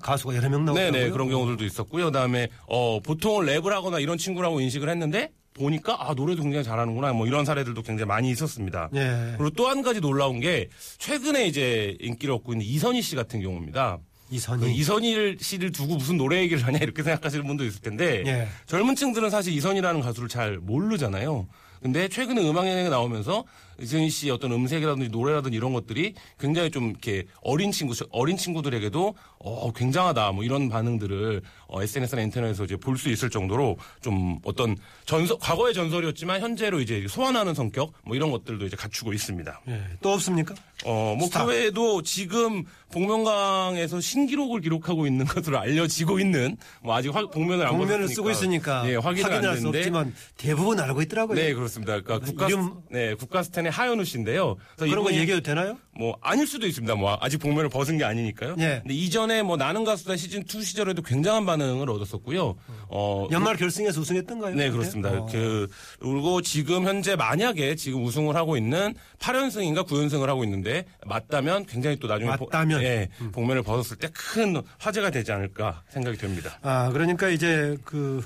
[0.00, 0.92] 가수가 여러 명 나오더라고요.
[0.92, 2.06] 네네 그런 경우들도 있었고요.
[2.06, 7.26] 그다음에 어 보통은 랩을 하거나 이런 친구라고 인식을 했는데 보니까 아 노래도 굉장히 잘하는구나 뭐
[7.26, 8.88] 이런 사례들도 굉장히 많이 있었습니다.
[8.92, 9.34] 네.
[9.36, 13.98] 그리고 또 한 가지 놀라운 게 최근에 이제 인기를 얻고 있는 이선희 씨 같은 경우입니다.
[14.30, 14.60] 이선희.
[14.64, 18.48] 그 이선희 씨를 두고 무슨 노래 얘기를 하냐 이렇게 생각하시는 분도 있을 텐데 예.
[18.66, 21.46] 젊은 층들은 사실 이선희라는 가수를 잘 모르잖아요.
[21.82, 23.44] 근데 최근에 음악 예능에 나오면서
[23.80, 29.72] 이선희 씨의 어떤 음색이라든지 노래라든지 이런 것들이 굉장히 좀 이렇게 어린 친구 어린 친구들에게도 어
[29.72, 35.36] 굉장하다 뭐 이런 반응들을 어, SNS나 인터넷에서 이제 볼 수 있을 정도로 좀 어떤 전설
[35.38, 39.60] 과거의 전설이었지만 현재로 이제 소환하는 성격 뭐 이런 것들도 이제 갖추고 있습니다.
[39.68, 39.82] 예.
[40.00, 40.54] 또 없습니까?
[40.84, 41.44] 어, 뭐, 스타.
[41.44, 47.78] 그 외에도 지금 복면강에서 신기록을 기록하고 있는 것으로 알려지고 있는, 뭐, 아직 화- 복면을 안
[47.78, 48.08] 벗었으니까.
[48.14, 49.78] 쓰고 있으니까 예, 확인은 안 확인할 수 됐는데.
[49.78, 51.34] 없지만 대부분 알고 있더라고요.
[51.36, 52.00] 네, 그렇습니다.
[52.00, 54.56] 그러니까 국가, 이름- 네, 국가 스 탄의 하현우 씨인데요.
[54.78, 55.78] 그런 거 얘기해도 되나요?
[55.98, 56.94] 뭐, 아닐 수도 있습니다.
[56.94, 58.56] 뭐, 아직 복면을 벗은 게 아니니까요.
[58.58, 58.80] 예.
[58.82, 62.56] 근데 이전에 뭐, 나는 가수다 시즌 2 시절에도 굉장한 반응을 얻었었고요.
[62.88, 64.54] 어, 연말 결승에서 우승했던가요?
[64.54, 64.70] 네, 그때?
[64.70, 65.10] 그렇습니다.
[65.10, 65.26] 어.
[65.30, 65.68] 그,
[66.00, 72.06] 그리고 지금 현재 만약에 지금 우승을 하고 있는 8연승인가 9연승을 하고 있는데 맞다면 굉장히 또
[72.06, 72.80] 나중에 맞다면?
[72.80, 72.84] 음.
[72.84, 76.58] 예, 복면을 벗었을 때 큰 화제가 되지 않을까 생각이 됩니다.
[76.62, 78.24] 아, 그러니까 이제 그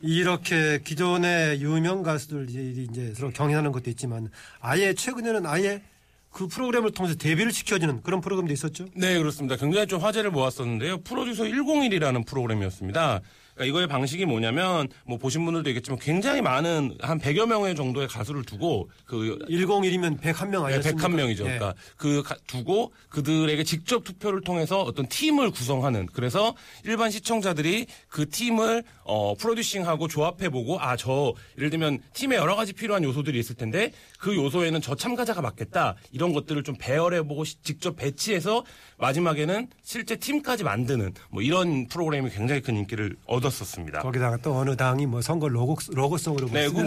[0.00, 4.30] 이렇게 기존의 유명 가수들이 이제 서로 경연하는 것도 있지만
[4.60, 5.82] 아예 최근에는 아예
[6.30, 8.86] 그 프로그램을 통해서 데뷔를 시켜주는 그런 프로그램도 있었죠.
[8.94, 9.56] 네, 그렇습니다.
[9.56, 10.98] 굉장히 좀 화제를 모았었는데요.
[10.98, 13.20] 프로듀서 101이라는 프로그램이었습니다.
[13.58, 18.44] 그러니까 이거의 방식이 뭐냐면 뭐 보신 분들도 있겠지만 굉장히 많은 한 100여 명의 정도의 가수를
[18.44, 21.08] 두고 그 101이면 101명 네, 아니었습니까?
[21.08, 21.40] 101명이죠.
[21.40, 21.58] 예.
[21.58, 28.28] 그러니까 그 가- 두고 그들에게 직접 투표를 통해서 어떤 팀을 구성하는 그래서 일반 시청자들이 그
[28.28, 33.54] 팀을 어 프로듀싱하고 조합해 보고 아 저 예를 들면 팀에 여러 가지 필요한 요소들이 있을
[33.54, 35.94] 텐데 그 요소에는 저 참가자가 맞겠다.
[36.12, 38.64] 이런 것들을 좀 배열해 보고 직접 배치해서
[38.98, 44.00] 마지막에는 실제 팀까지 만드는 뭐 이런 프로그램이 굉장히 큰 인기를 얻었었습니다.
[44.00, 46.80] 거기다가 또 어느 당이 뭐 선거 로고, 로고송으로 네, 그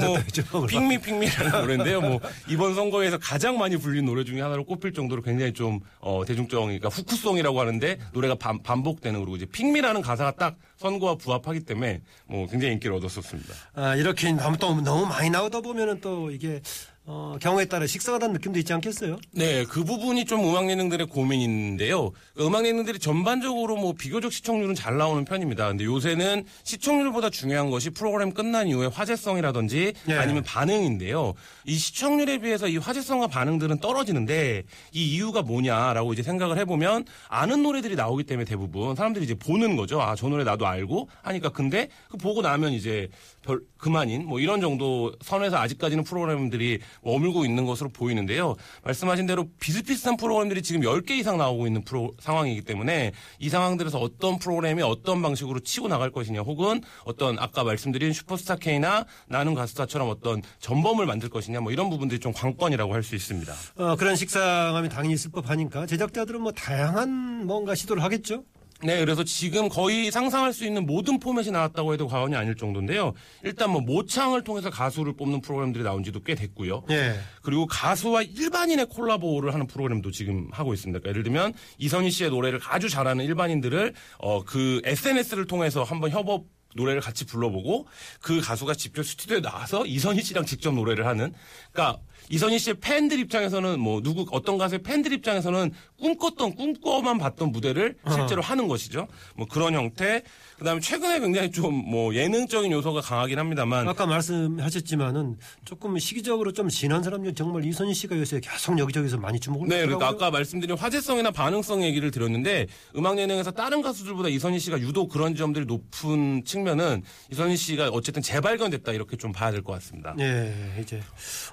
[0.52, 2.02] 뭐, 핑미 핑미라는 노래인데요.
[2.02, 6.90] 뭐, 이번 선거에서 가장 많이 불린 노래 중에 하나로 꼽힐 정도로 굉장히 좀, 어, 대중적이니까
[6.90, 12.74] 후쿠송이라고 하는데 노래가 반, 반복되는 그리고 이제 핑미라는 가사가 딱 선거와 부합하기 때문에 뭐 굉장히
[12.74, 13.54] 인기를 얻었었습니다.
[13.76, 16.62] 아, 이렇게 너무, 또 너무 많이 나오다 보면은 또 이게
[17.06, 19.18] 어, 경우에 따라 식상하다는 느낌도 있지 않겠어요?
[19.32, 22.12] 네, 그 부분이 좀 음악 예능들의 고민인데요.
[22.36, 25.68] 그 음악 예능들이 전반적으로 뭐 비교적 시청률은 잘 나오는 편입니다.
[25.68, 30.14] 근데 요새는 시청률보다 중요한 것이 프로그램 끝난 이후에 화제성이라든지 예.
[30.14, 31.34] 아니면 반응인데요.
[31.66, 37.96] 이 시청률에 비해서 이 화제성과 반응들은 떨어지는데 이 이유가 뭐냐라고 이제 생각을 해보면 아는 노래들이
[37.96, 40.00] 나오기 때문에 대부분 사람들이 이제 보는 거죠.
[40.00, 43.10] 아, 저 노래 나도 알고 하니까 근데 그 보고 나면 이제
[43.42, 48.56] 별 그만인 뭐 이런 정도 선에서 아직까지는 프로그램들이 머물고 있는 것으로 보이는데요.
[48.84, 54.40] 말씀하신 대로 비슷비슷한 프로그램들이 지금 10개 이상 나오고 있는 프로 상황이기 때문에 이 상황들에서 어떤
[54.40, 60.42] 프로그램이 어떤 방식으로 치고 나갈 것이냐 혹은 어떤 아까 말씀드린 슈퍼스타 K나 나는 가수다처럼 어떤
[60.60, 63.54] 전범을 만들 것이냐 뭐 이런 부분들이 좀 관건이라고 할 수 있습니다.
[63.78, 68.44] 어, 그런 식상함이 당연히 있을 법하니까 제작자들은 뭐 다양한 뭔가 시도를 하겠죠?
[68.84, 73.14] 네, 그래서 지금 거의 상상할 수 있는 모든 포맷이 나왔다고 해도 과언이 아닐 정도인데요.
[73.44, 76.84] 일단 뭐 모창을 통해서 가수를 뽑는 프로그램들이 나온 지도 꽤 됐고요.
[76.90, 77.20] 예.
[77.42, 81.00] 그리고 가수와 일반인의 콜라보를 하는 프로그램도 지금 하고 있습니다.
[81.00, 86.46] 그러니까 예를 들면 이선희 씨의 노래를 아주 잘하는 일반인들을 어 그 SNS를 통해서 한번 협업
[86.76, 87.88] 노래를 같이 불러보고
[88.22, 91.34] 그 가수가 직접 스튜디오에 나와서 이선희 씨랑 직접 노래를 하는
[91.72, 97.96] 그러니까 이선희 씨의 팬들 입장에서는 뭐 누구 어떤 가수의 팬들 입장에서는 꿈꿨던 꿈꿔만 봤던 무대를
[98.10, 99.08] 실제로 하는 것이죠.
[99.36, 100.24] 뭐 그런 형태.
[100.58, 107.02] 그다음에 최근에 굉장히 좀 뭐 예능적인 요소가 강하긴 합니다만 아까 말씀하셨지만은 조금 시기적으로 좀 지난
[107.04, 110.08] 사람 중 정말 이선희 씨가 요새 계속 여기저기서 많이 주목을 네, 그러니까.
[110.08, 115.66] 아까 말씀드린 화제성이나 반응성 얘기를 드렸는데 음악 예능에서 다른 가수들보다 이선희 씨가 유독 그런 점들이
[115.66, 120.16] 높은 측면은 이선희 씨가 어쨌든 재발견됐다 이렇게 좀 봐야 될 것 같습니다.
[120.20, 121.02] 예, 이제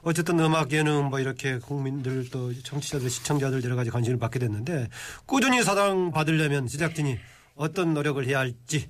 [0.02, 4.88] 어쨌든 음악 예능 뭐 이렇게 국민들 또 청취자들 시청자들 여러 가지 관심을 받게 됐는데
[5.26, 7.16] 꾸준히 사랑 받으려면 제작진이
[7.54, 8.88] 어떤 노력을 해야 할지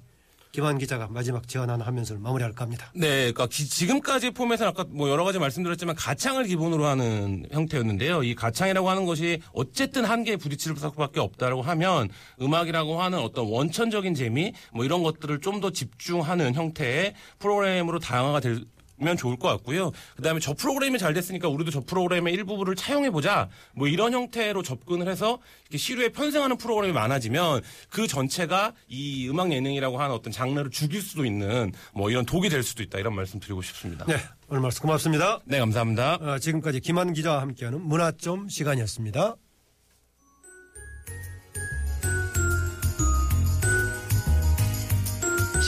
[0.51, 2.91] 김한 기자가 마지막 제안 하나 하면서 마무리할까 합니다.
[2.95, 8.23] 네, 그러니까 기- 지금까지 포맷은 아까 뭐 여러 가지 말씀드렸지만 가창을 기본으로 하는 형태였는데요.
[8.23, 12.09] 이 가창이라고 하는 것이 어쨌든 한계에 부딪힐 수밖에 없다라고 하면
[12.41, 18.65] 음악이라고 하는 어떤 원천적인 재미 뭐 이런 것들을 좀 더 집중하는 형태의 프로그램으로 다양화가 될
[19.01, 19.93] 면 좋을 것 같고요.
[20.17, 23.49] 그다음에 저 프로그램이 잘 됐으니까 우리도 저 프로그램의 일부분을 차용해 보자.
[23.75, 30.01] 뭐 이런 형태로 접근을 해서 이렇게 시류에 편승하는 프로그램이 많아지면 그 전체가 이 음악 예능이라고
[30.01, 33.63] 하는 어떤 장르를 죽일 수도 있는 뭐 이런 독이 될 수도 있다 이런 말씀 드리고
[33.63, 34.05] 싶습니다.
[34.07, 34.17] 네,
[34.49, 35.41] 오늘 말씀 고맙습니다.
[35.45, 36.15] 네, 감사합니다.
[36.15, 39.37] 어, 지금까지 김한 기자와 함께하는 문화점 시간이었습니다.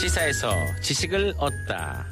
[0.01, 2.10] 시사에서 지식을 얻다.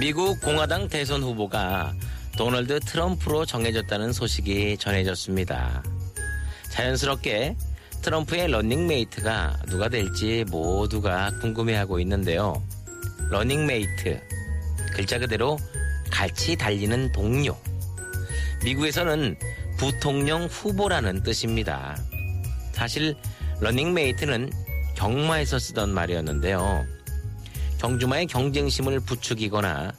[0.00, 1.92] 미국 공화당 대선 후보가
[2.34, 5.82] 도널드 트럼프로 정해졌다는 소식이 전해졌습니다.
[6.70, 7.54] 자연스럽게
[8.00, 12.62] 트럼프의 러닝메이트가 누가 될지 모두가 궁금해하고 있는데요.
[13.28, 14.22] 러닝메이트.
[14.94, 15.58] 글자 그대로
[16.10, 17.54] 같이 달리는 동료.
[18.64, 19.36] 미국에서는
[19.76, 21.94] 부통령 후보라는 뜻입니다.
[22.72, 23.14] 사실
[23.60, 24.50] 러닝메이트는
[24.96, 26.86] 경마에서 쓰던 말이었는데요.
[27.80, 29.92] 경주마의 경쟁심을 부추기거나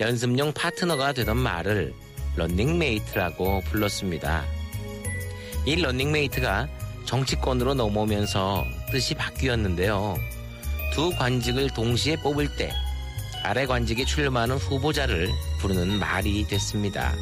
[0.00, 1.94] 연습용 파트너가 되던 말을
[2.36, 4.44] 러닝메이트라고 불렀습니다.
[5.64, 6.68] 이 러닝메이트가
[7.06, 10.14] 정치권으로 넘어오면서 뜻이 바뀌었는데요.
[10.92, 12.70] 두 관직을 동시에 뽑을 때
[13.42, 17.14] 아래 관직에 출마하는 후보자를 부르는 말이 됐습니다.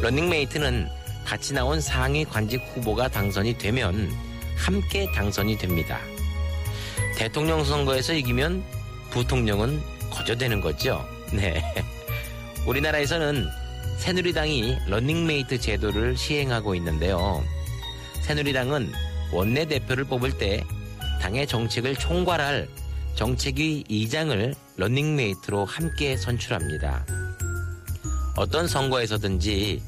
[0.00, 0.88] 러닝메이트는
[1.24, 4.10] 같이 나온 상위 관직 후보가 당선이 되면
[4.56, 6.00] 함께 당선이 됩니다.
[7.16, 8.62] 대통령 선거에서 이기면
[9.10, 11.06] 부통령은 거저되는 거죠.
[11.32, 11.62] 네.
[12.66, 13.48] 우리나라에서는
[13.98, 17.44] 새누리당이 러닝메이트 제도를 시행하고 있는데요.
[18.22, 18.92] 새누리당은
[19.32, 20.64] 원내대표를 뽑을 때
[21.20, 22.68] 당의 정책을 총괄할
[23.14, 27.04] 정책위 의장을 러닝메이트로 함께 선출합니다.
[28.36, 29.82] 어떤 선거에서든지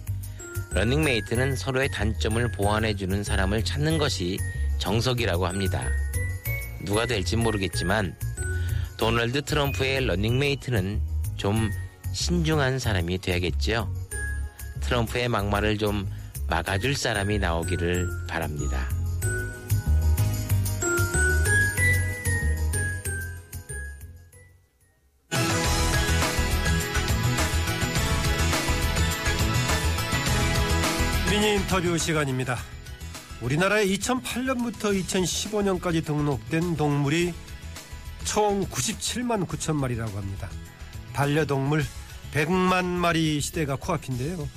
[0.72, 4.38] 러닝메이트는 서로의 단점을 보완해주는 사람을 찾는 것이
[4.78, 5.88] 정석이라고 합니다.
[6.84, 8.16] 누가 될지 모르겠지만
[8.96, 11.00] 도널드 트럼프의 러닝메이트는
[11.36, 11.70] 좀
[12.12, 13.92] 신중한 사람이 돼야겠죠.
[14.80, 16.08] 트럼프의 막말을 좀
[16.48, 18.88] 막아줄 사람이 나오기를 바랍니다.
[31.30, 32.58] 미니 인터뷰 시간입니다.
[33.44, 37.35] 우리나라에 2008년부터 2015년까지 등록된 동물이
[38.24, 40.48] 총 97만 9천 마리라고 합니다.
[41.12, 41.85] 반려동물
[42.33, 44.48] 100만 마리 시대가 코앞인데요.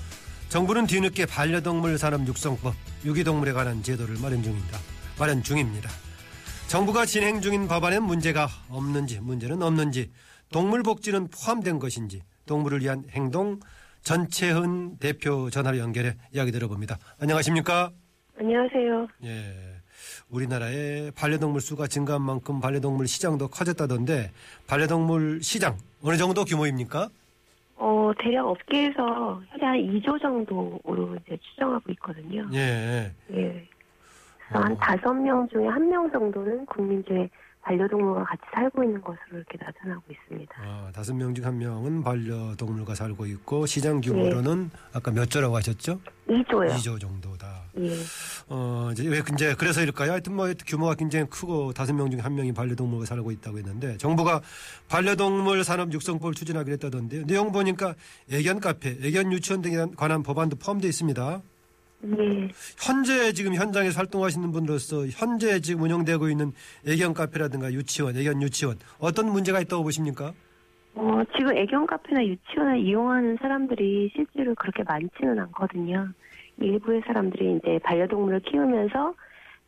[0.47, 2.73] 정부는 뒤늦게 반려동물 산업 육성법,
[3.03, 4.79] 유기동물에 관한 제도를 마련 중입니다.
[5.19, 5.89] 마련 중입니다.
[6.69, 10.11] 정부가 진행 중인 법안엔 문제가 없는지, 문제는 없는지,
[10.49, 13.59] 동물 복지는 포함된 것인지, 동물을 위한 행동,
[14.03, 16.97] 전채은 대표 전화로 연결해 이야기 들어봅니다.
[17.19, 17.91] 안녕하십니까?
[18.39, 19.07] 안녕하세요.
[19.23, 19.53] 예.
[20.29, 24.31] 우리나라의 반려동물 수가 증가한 만큼 반려동물 시장도 커졌다던데
[24.67, 27.09] 반려동물 시장 어느 정도 규모입니까?
[27.77, 32.47] 어, 대략 업계에서 현재 한 2조 정도로 이제 추정하고 있거든요.
[32.53, 33.11] 예.
[33.33, 33.67] 예.
[34.47, 34.77] 그래서 한 어.
[34.79, 37.29] 다섯 명 중에 한 명 정도는 국민 중에
[37.61, 40.55] 반려동물과 같이 살고 있는 것으로 이렇게 나타나고 있습니다.
[40.63, 45.99] 아, 다섯 명 중 한 명은 반려동물과 살고 있고 시장 규모로는 아까 몇 조라고 하셨죠?
[46.29, 46.69] 2조요.
[46.75, 47.66] 2조 정도다.
[47.79, 47.91] 예.
[48.47, 50.11] 어, 이제 왜 이제 그래서 일까요?
[50.11, 54.41] 하여튼 뭐 규모가 굉장히 크고 다섯 명 중에 한 명이 반려동물과 살고 있다고 했는데 정부가
[54.89, 57.25] 반려동물 산업 육성법을 추진하기로 했다던데요.
[57.25, 57.95] 내용 보니까
[58.31, 61.41] 애견 카페, 애견 유치원 등에 관한 법안도 포함되어 있습니다.
[62.05, 62.49] 예.
[62.77, 66.53] 현재 지금 현장에서 활동하시는 분으로서 현재 지금 운영되고 있는
[66.87, 70.33] 애견 카페라든가 유치원, 애견 유치원 어떤 문제가 있다고 보십니까?
[70.93, 76.07] 어, 지금 애견 카페나 유치원을 이용하는 사람들이 실제로 그렇게 많지는 않거든요.
[76.59, 79.13] 일부의 사람들이 이제 반려동물을 키우면서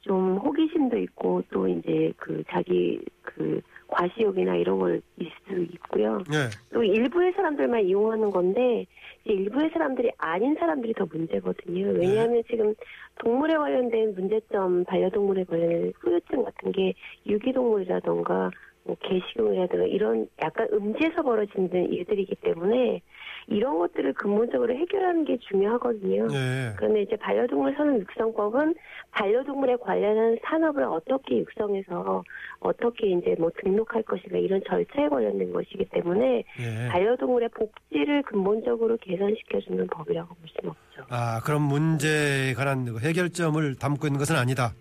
[0.01, 6.19] 좀 호기심도 있고 또 이제 그 자기 그 과시욕이나 이런 걸 있을 수 있고요.
[6.31, 6.49] 예.
[6.71, 8.85] 또 일부의 사람들만 이용하는 건데
[9.25, 11.87] 이제 일부의 사람들이 아닌 사람들이 더 문제거든요.
[11.99, 12.73] 왜냐하면 지금
[13.19, 16.93] 동물에 관련된 문제점, 반려동물에 관련된 후유증 같은 게
[17.27, 18.51] 유기동물이라던가
[18.89, 23.01] 뭐 개식용이라든가 이런 약간 음지에서 벌어지는 일들이기 때문에
[23.47, 26.27] 이런 것들을 근본적으로 해결하는 게 중요하거든요.
[26.31, 26.73] 예.
[26.75, 28.75] 그런데 이제 반려동물 산업 육성법은
[29.11, 32.23] 반려동물에 관련한 산업을 어떻게 육성해서
[32.59, 36.87] 어떻게 이제 뭐 등록할 것인가 이런 절차에 관련된 것이기 때문에 예.
[36.89, 41.05] 반려동물의 복지를 근본적으로 개선시켜주는 법이라고 볼 수는 없죠.
[41.09, 44.73] 아, 그런 문제에 관한 그 해결점을 담고 있는 것은 아니다.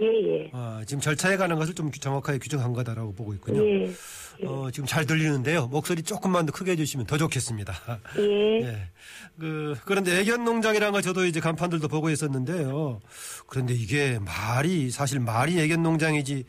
[0.00, 0.50] 예, 예.
[0.52, 3.64] 아, 지금 절차에 관한 것을 좀 정확하게 규정한 거다라고 보고 있군요.
[3.64, 3.86] 예.
[4.42, 4.46] 예.
[4.46, 5.66] 어, 지금 잘 들리는데요.
[5.68, 7.74] 목소리 조금만 더 크게 해주시면 더 좋겠습니다.
[8.18, 8.60] 예.
[8.64, 8.88] 예.
[9.38, 13.00] 그, 그런데 애견 농장이라는 거 저도 이제 간판들도 보고 있었는데요.
[13.46, 16.44] 그런데 이게 말이, 사실 말이 애견 농장이지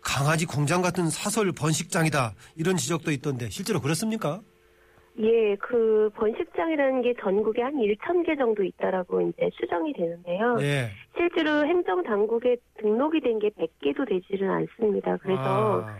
[0.00, 2.34] 강아지 공장 같은 사설 번식장이다.
[2.56, 4.40] 이런 지적도 있던데 실제로 그렇습니까?
[5.18, 10.56] 예, 그 번식장이라는 게 전국에 한 1천 개 정도 있다라고 이제 추정이 되는데요.
[10.60, 10.88] 예.
[11.16, 15.16] 실제로 행정 당국에 등록이 된 게 100개도 되지는 않습니다.
[15.18, 15.96] 그래서 아,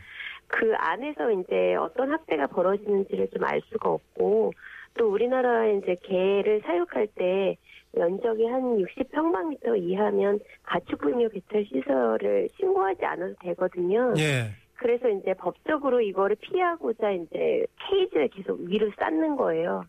[0.47, 4.53] 그 안에서 이제 어떤 학대가 벌어지는지를 좀 알 수가 없고
[4.95, 7.57] 또 우리나라에 이제 개를 사육할 때
[7.93, 14.15] 면적이 한 60평방미터 이하면 가축분뇨 배탈 시설을 신고하지 않아도 되거든요.
[14.19, 14.51] 예.
[14.83, 19.85] 그래서 이제 법적으로 이거를 피하고자 이제 케이지를 계속 위로 쌓는 거예요.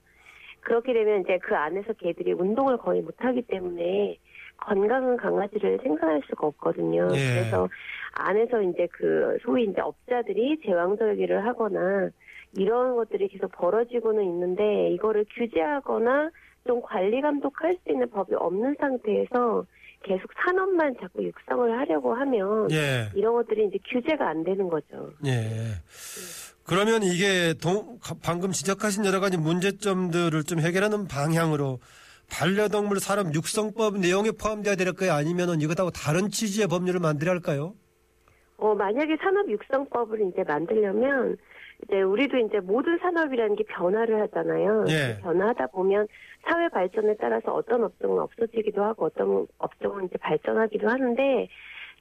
[0.61, 4.17] 그렇게 되면 이제 그 안에서 개들이 운동을 거의 못하기 때문에
[4.57, 7.09] 건강한 강아지를 생산할 수가 없거든요.
[7.11, 7.33] 예.
[7.33, 7.67] 그래서
[8.13, 12.09] 안에서 이제 그 소위 이제 업자들이 제왕절개를 하거나
[12.55, 16.29] 이런 것들이 계속 벌어지고는 있는데 이거를 규제하거나
[16.67, 19.65] 좀 관리 감독할 수 있는 법이 없는 상태에서
[20.03, 23.09] 계속 산업만 자꾸 육성을 하려고 하면 예.
[23.15, 25.11] 이런 것들이 이제 규제가 안 되는 거죠.
[25.25, 25.75] 예.
[26.65, 31.79] 그러면 이게 동- 방금 지적하신 여러 가지 문제점들을 좀 해결하는 방향으로
[32.29, 35.13] 반려동물 산업 육성법 내용에 포함돼야 될까요?
[35.13, 37.75] 아니면 은 이것하고 다른 취지의 법률을 만들어야 할까요?
[38.63, 41.35] 어, 만약에 산업 육성법을 이제 만들려면
[41.83, 44.85] 이제 우리도 이제 모든 산업이라는 게 변화를 하잖아요.
[44.87, 45.19] 예.
[45.21, 46.07] 변화하다 보면
[46.47, 51.49] 사회 발전에 따라서 어떤 업종은 없어지기도 하고 어떤 업종은 이제 발전하기도 하는데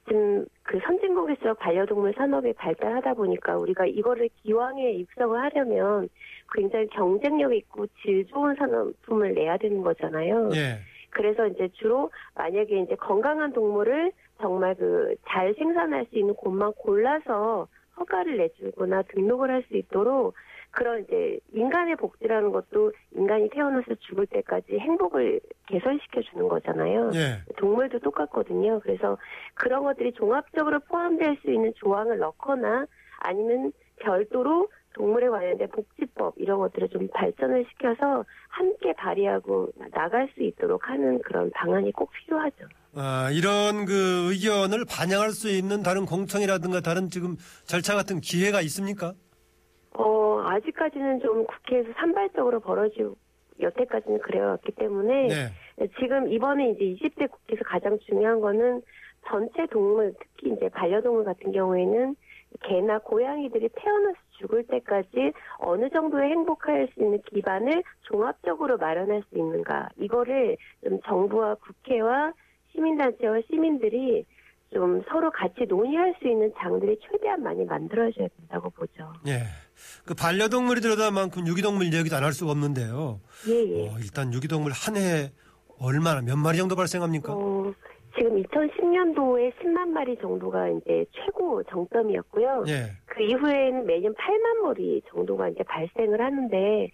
[0.07, 6.07] 지금 그 선진국에서 반려동물 산업이 발달하다 보니까 우리가 이거를 기왕에 육성을 하려면
[6.53, 10.49] 굉장히 경쟁력 있고 질 좋은 산업품을 내야 되는 거잖아요.
[10.55, 10.79] 예.
[11.09, 17.67] 그래서 이제 주로 만약에 이제 건강한 동물을 정말 그 잘 생산할 수 있는 곳만 골라서
[17.97, 20.33] 허가를 내주거나 등록을 할 수 있도록
[20.71, 27.11] 그런 이제 인간의 복지라는 것도 인간이 태어나서 죽을 때까지 행복을 개선시켜 주는 거잖아요.
[27.13, 27.43] 예.
[27.57, 28.79] 동물도 똑같거든요.
[28.79, 29.17] 그래서
[29.53, 32.87] 그런 것들이 종합적으로 포함될 수 있는 조항을 넣거나
[33.19, 40.87] 아니면 별도로 동물에 관련된 복지법 이런 것들을 좀 발전을 시켜서 함께 발휘하고 나갈 수 있도록
[40.89, 42.67] 하는 그런 방안이 꼭 필요하죠.
[42.95, 49.13] 아, 이런 그 의견을 반영할 수 있는 다른 공청이라든가 다른 지금 절차 같은 기회가 있습니까?
[49.93, 53.15] 어, 아직까지는 좀 국회에서 산발적으로 벌어지고
[53.59, 55.89] 여태까지는 그래왔기 때문에 네.
[55.99, 58.81] 지금 이번에 이제 20대 국회에서 가장 중요한 거는
[59.27, 62.15] 전체 동물, 특히 이제 반려동물 같은 경우에는
[62.63, 69.89] 개나 고양이들이 태어나서 죽을 때까지 어느 정도의 행복할 수 있는 기반을 종합적으로 마련할 수 있는가.
[69.97, 72.33] 이거를 좀 정부와 국회와
[72.73, 74.25] 시민단체와 시민들이
[74.73, 79.13] 좀 서로 같이 논의할 수 있는 장들이 최대한 많이 만들어져야 된다고 보죠.
[79.27, 79.43] 예.
[80.05, 83.19] 그 반려동물이 들어다 만큼 유기동물 얘기도 안 할 수가 없는데요.
[83.49, 83.87] 예, 예.
[83.89, 85.31] 어, 일단 유기동물 한 해
[85.79, 87.33] 얼마나 몇 마리 정도 발생합니까?
[87.33, 87.73] 어,
[88.15, 92.63] 지금 2010년도에 10만 마리 정도가 이제 최고 정점이었고요.
[92.67, 92.91] 예.
[93.05, 96.91] 그 이후에는 매년 8만 마리 정도가 이제 발생을 하는데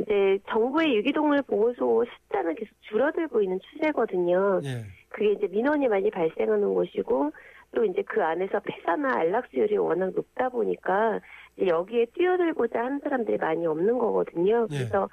[0.00, 4.60] 이제 정부의 유기동물 보호소 숫자는 계속 줄어들고 있는 추세거든요.
[4.64, 4.84] 예.
[5.08, 7.32] 그게 이제 민원이 많이 발생하는 곳이고
[7.74, 11.20] 또 이제 그 안에서 폐사나 안락수율이 워낙 높다 보니까
[11.66, 14.66] 여기에 뛰어들고자 하는 사람들이 많이 없는 거거든요.
[14.70, 14.76] 예.
[14.76, 15.08] 그래서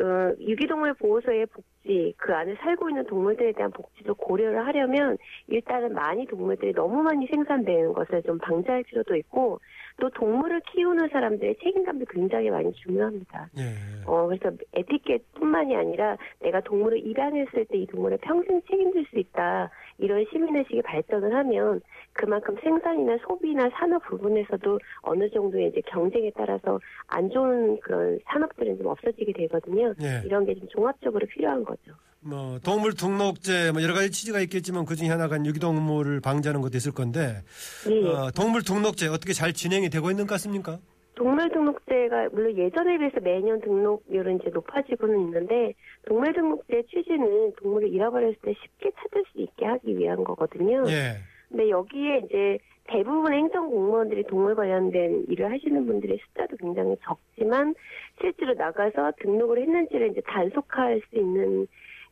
[0.00, 6.26] 어, 유기동물 보호소의 복지, 그 안에 살고 있는 동물들에 대한 복지도 고려를 하려면 일단은 많이
[6.26, 9.58] 동물들이 너무 많이 생산되는 것을 좀 방지할 필요도 있고
[9.98, 13.48] 또 동물을 키우는 사람들의 책임감도 굉장히 많이 중요합니다.
[13.58, 13.62] 예.
[14.06, 19.70] 어, 그래서 에티켓뿐만이 아니라 내가 동물을 입양했을 때 이 동물을 평생 책임질 수 있다.
[19.98, 21.80] 이런 시민의식이 발전을 하면
[22.18, 28.86] 그만큼 생산이나 소비나 산업 부분에서도 어느 정도의 이제 경쟁에 따라서 안 좋은 그런 산업들은 좀
[28.88, 29.94] 없어지게 되거든요.
[30.02, 30.22] 예.
[30.26, 31.92] 이런 게 좀 종합적으로 필요한 거죠.
[32.20, 36.90] 뭐 동물 등록제 뭐 여러 가지 취지가 있겠지만 그 중에 하나가 유기동물을 방지하는 것도 있을
[36.92, 37.44] 건데
[37.88, 38.06] 예, 예.
[38.08, 40.78] 어, 동물 등록제 어떻게 잘 진행이 되고 있는 것 같습니까?
[41.14, 45.74] 동물 등록제가 물론 예전에 비해서 매년 등록률은 이제 높아지고는 있는데
[46.08, 50.84] 동물 등록제 취지는 동물을 잃어버렸을 때 쉽게 찾을 수 있게 하기 위한 거거든요.
[50.88, 51.18] 예.
[51.48, 57.74] 근데 여기에 이제 대부분 행정 공무원들이 동물 관련된 일을 하시는 분들의 숫자도 굉장히 적지만
[58.20, 61.66] 실제로 나가서 등록을 했는지를 이제 단속할 수 있는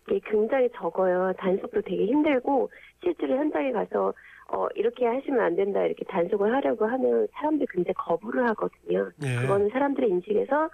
[0.06, 1.32] 게 굉장히 적어요.
[1.38, 2.70] 단속도 되게 힘들고
[3.02, 4.12] 실제로 현장에 가서
[4.48, 9.10] 어 이렇게 하시면 안 된다 이렇게 단속을 하려고 하면 사람들이 굉장히 거부를 하거든요.
[9.24, 9.36] 예.
[9.42, 10.70] 그거는 사람들의 인식에서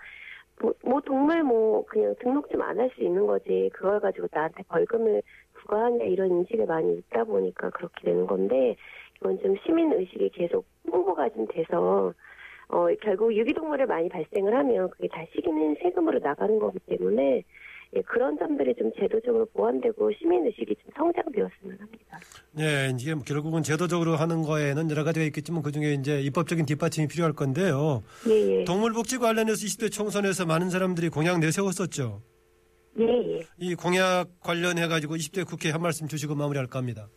[0.61, 4.63] 뭐, 뭐 동물 뭐 그냥 등록 좀 안 할 수 있는 거지 그걸 가지고 나한테
[4.69, 5.23] 벌금을
[5.63, 8.77] 부과하냐 이런 인식이 많이 있다 보니까 그렇게 되는 건데
[9.17, 12.13] 이건 좀 시민 의식이 계속 홍보가 좀 돼서
[12.69, 17.43] 어 결국 유기동물을 많이 발생을 하면 그게 다 식이는 세금으로 나가는 거기 때문에
[17.95, 22.21] 예, 그런 점들이 좀 제도적으로 보완되고 시민 의식이 좀 성장되었으면 합니다.
[22.59, 27.07] 예, 이게 뭐 결국은 제도적으로 하는 거에는 여러 가지가 있겠지만 그 중에 이제 입법적인 뒷받침이
[27.07, 28.03] 필요할 건데요.
[28.29, 28.65] 예, 예.
[28.65, 32.23] 동물복지 관련해서 20대 총선에서 많은 사람들이 공약 내세웠었죠.
[32.99, 33.41] 예, 예.
[33.59, 37.09] 이 공약 관련해가지고 20대 국회에 한 말씀 주시고 마무리할까 합니다.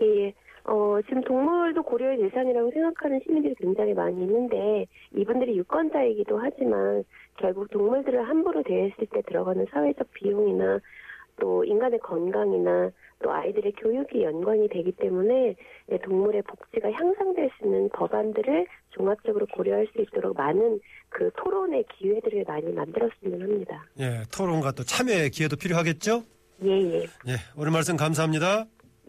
[0.00, 0.34] 예, 예.
[0.64, 7.04] 어, 지금 동물도 고려의 대상이라고 생각하는 시민들이 굉장히 많이 있는데, 이분들이 유권자이기도 하지만,
[7.36, 10.80] 결국 동물들을 함부로 대했을 때 들어가는 사회적 비용이나,
[11.38, 12.90] 또 인간의 건강이나,
[13.22, 15.54] 또 아이들의 교육이 연관이 되기 때문에,
[15.90, 22.44] 예, 동물의 복지가 향상될 수 있는 법안들을 종합적으로 고려할 수 있도록 많은 그 토론의 기회들을
[22.46, 23.86] 많이 만들었으면 합니다.
[23.98, 26.22] 예, 토론과 또 참여의 기회도 필요하겠죠?
[26.64, 27.02] 예, 예.
[27.28, 28.66] 예, 오늘 말씀 감사합니다.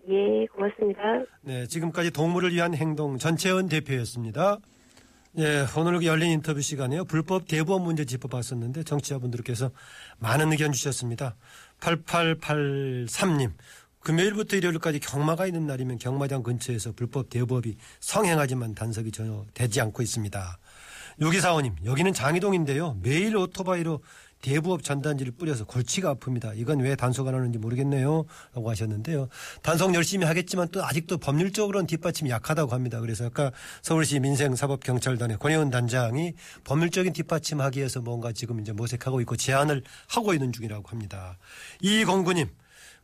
[0.09, 1.01] 예, 고맙습니다.
[1.41, 4.57] 네, 지금까지 동물을 위한 행동 전채원 대표였습니다.
[5.39, 7.05] 예, 오늘 열린 인터뷰 시간에요.
[7.05, 9.69] 불법 대부업 문제 짚어봤었는데 정치자분들께서
[10.19, 11.35] 많은 의견 주셨습니다.
[11.79, 13.51] 8883님.
[14.07, 20.59] 금요일부터 일요일까지 경마가 있는 날이면 경마장 근처에서 불법 대부업이 성행하지만 단속이 전혀 되지 않고 있습니다.
[21.19, 22.99] 6245님, 여기는 장이동인데요.
[23.01, 23.99] 매일 오토바이로
[24.41, 26.57] 대부업 전단지를 뿌려서 골치가 아픕니다.
[26.57, 28.23] 이건 왜 단속 안 하는지 모르겠네요.
[28.53, 29.27] 라고 하셨는데요.
[29.61, 33.01] 단속 열심히 하겠지만 또 아직도 법률적으로는 뒷받침이 약하다고 합니다.
[33.01, 33.51] 그래서 아까
[33.81, 36.31] 서울시 민생사법경찰단의 권혜원 단장이
[36.63, 41.37] 법률적인 뒷받침하기 위해서 뭔가 지금 이제 모색하고 있고 제안을 하고 있는 중이라고 합니다.
[41.81, 42.47] 이공구님.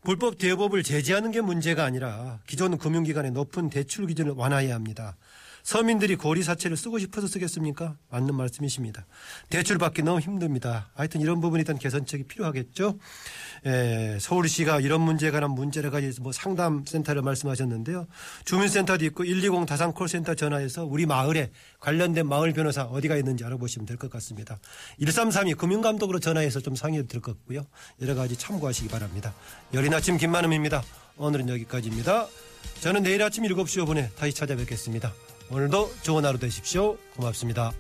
[0.04, 5.16] 불법 대법을 제재하는 게 문제가 아니라 기존 금융기관의 높은 대출 기준을 완화해야 합니다.
[5.64, 7.96] 서민들이 고리 사채를 쓰고 싶어서 쓰겠습니까?
[8.10, 9.06] 맞는 말씀이십니다.
[9.50, 10.92] 대출 받기 너무 힘듭니다.
[10.94, 13.00] 하여튼 이런 부분에 일단 개선책이 필요하겠죠.
[13.66, 18.08] 에, 서울시가 이런 문제에 관한 문제를 가지고 뭐 상담센터를 말씀하셨는데요.
[18.46, 21.50] 주민센터도 있고 120 다산콜센터 전화해서 우리 마을에
[21.80, 24.60] 관련된 마을 변호사 어디가 있는지 알아보시면 될 것 같습니다.
[25.00, 27.66] 1332 금융감독으로 전화해서 좀 상의도 될 것 같고요.
[28.02, 29.34] 여러 가지 참고하시기 바랍니다.
[29.74, 30.84] 여린 아침 김만음입니다.
[31.16, 32.28] 오늘은 여기까지입니다.
[32.82, 35.14] 저는 내일 아침 7시 5분에 다시 찾아뵙겠습니다.
[35.50, 36.98] 오늘도 좋은 하루 되십시오.
[37.16, 37.74] 고맙습니다.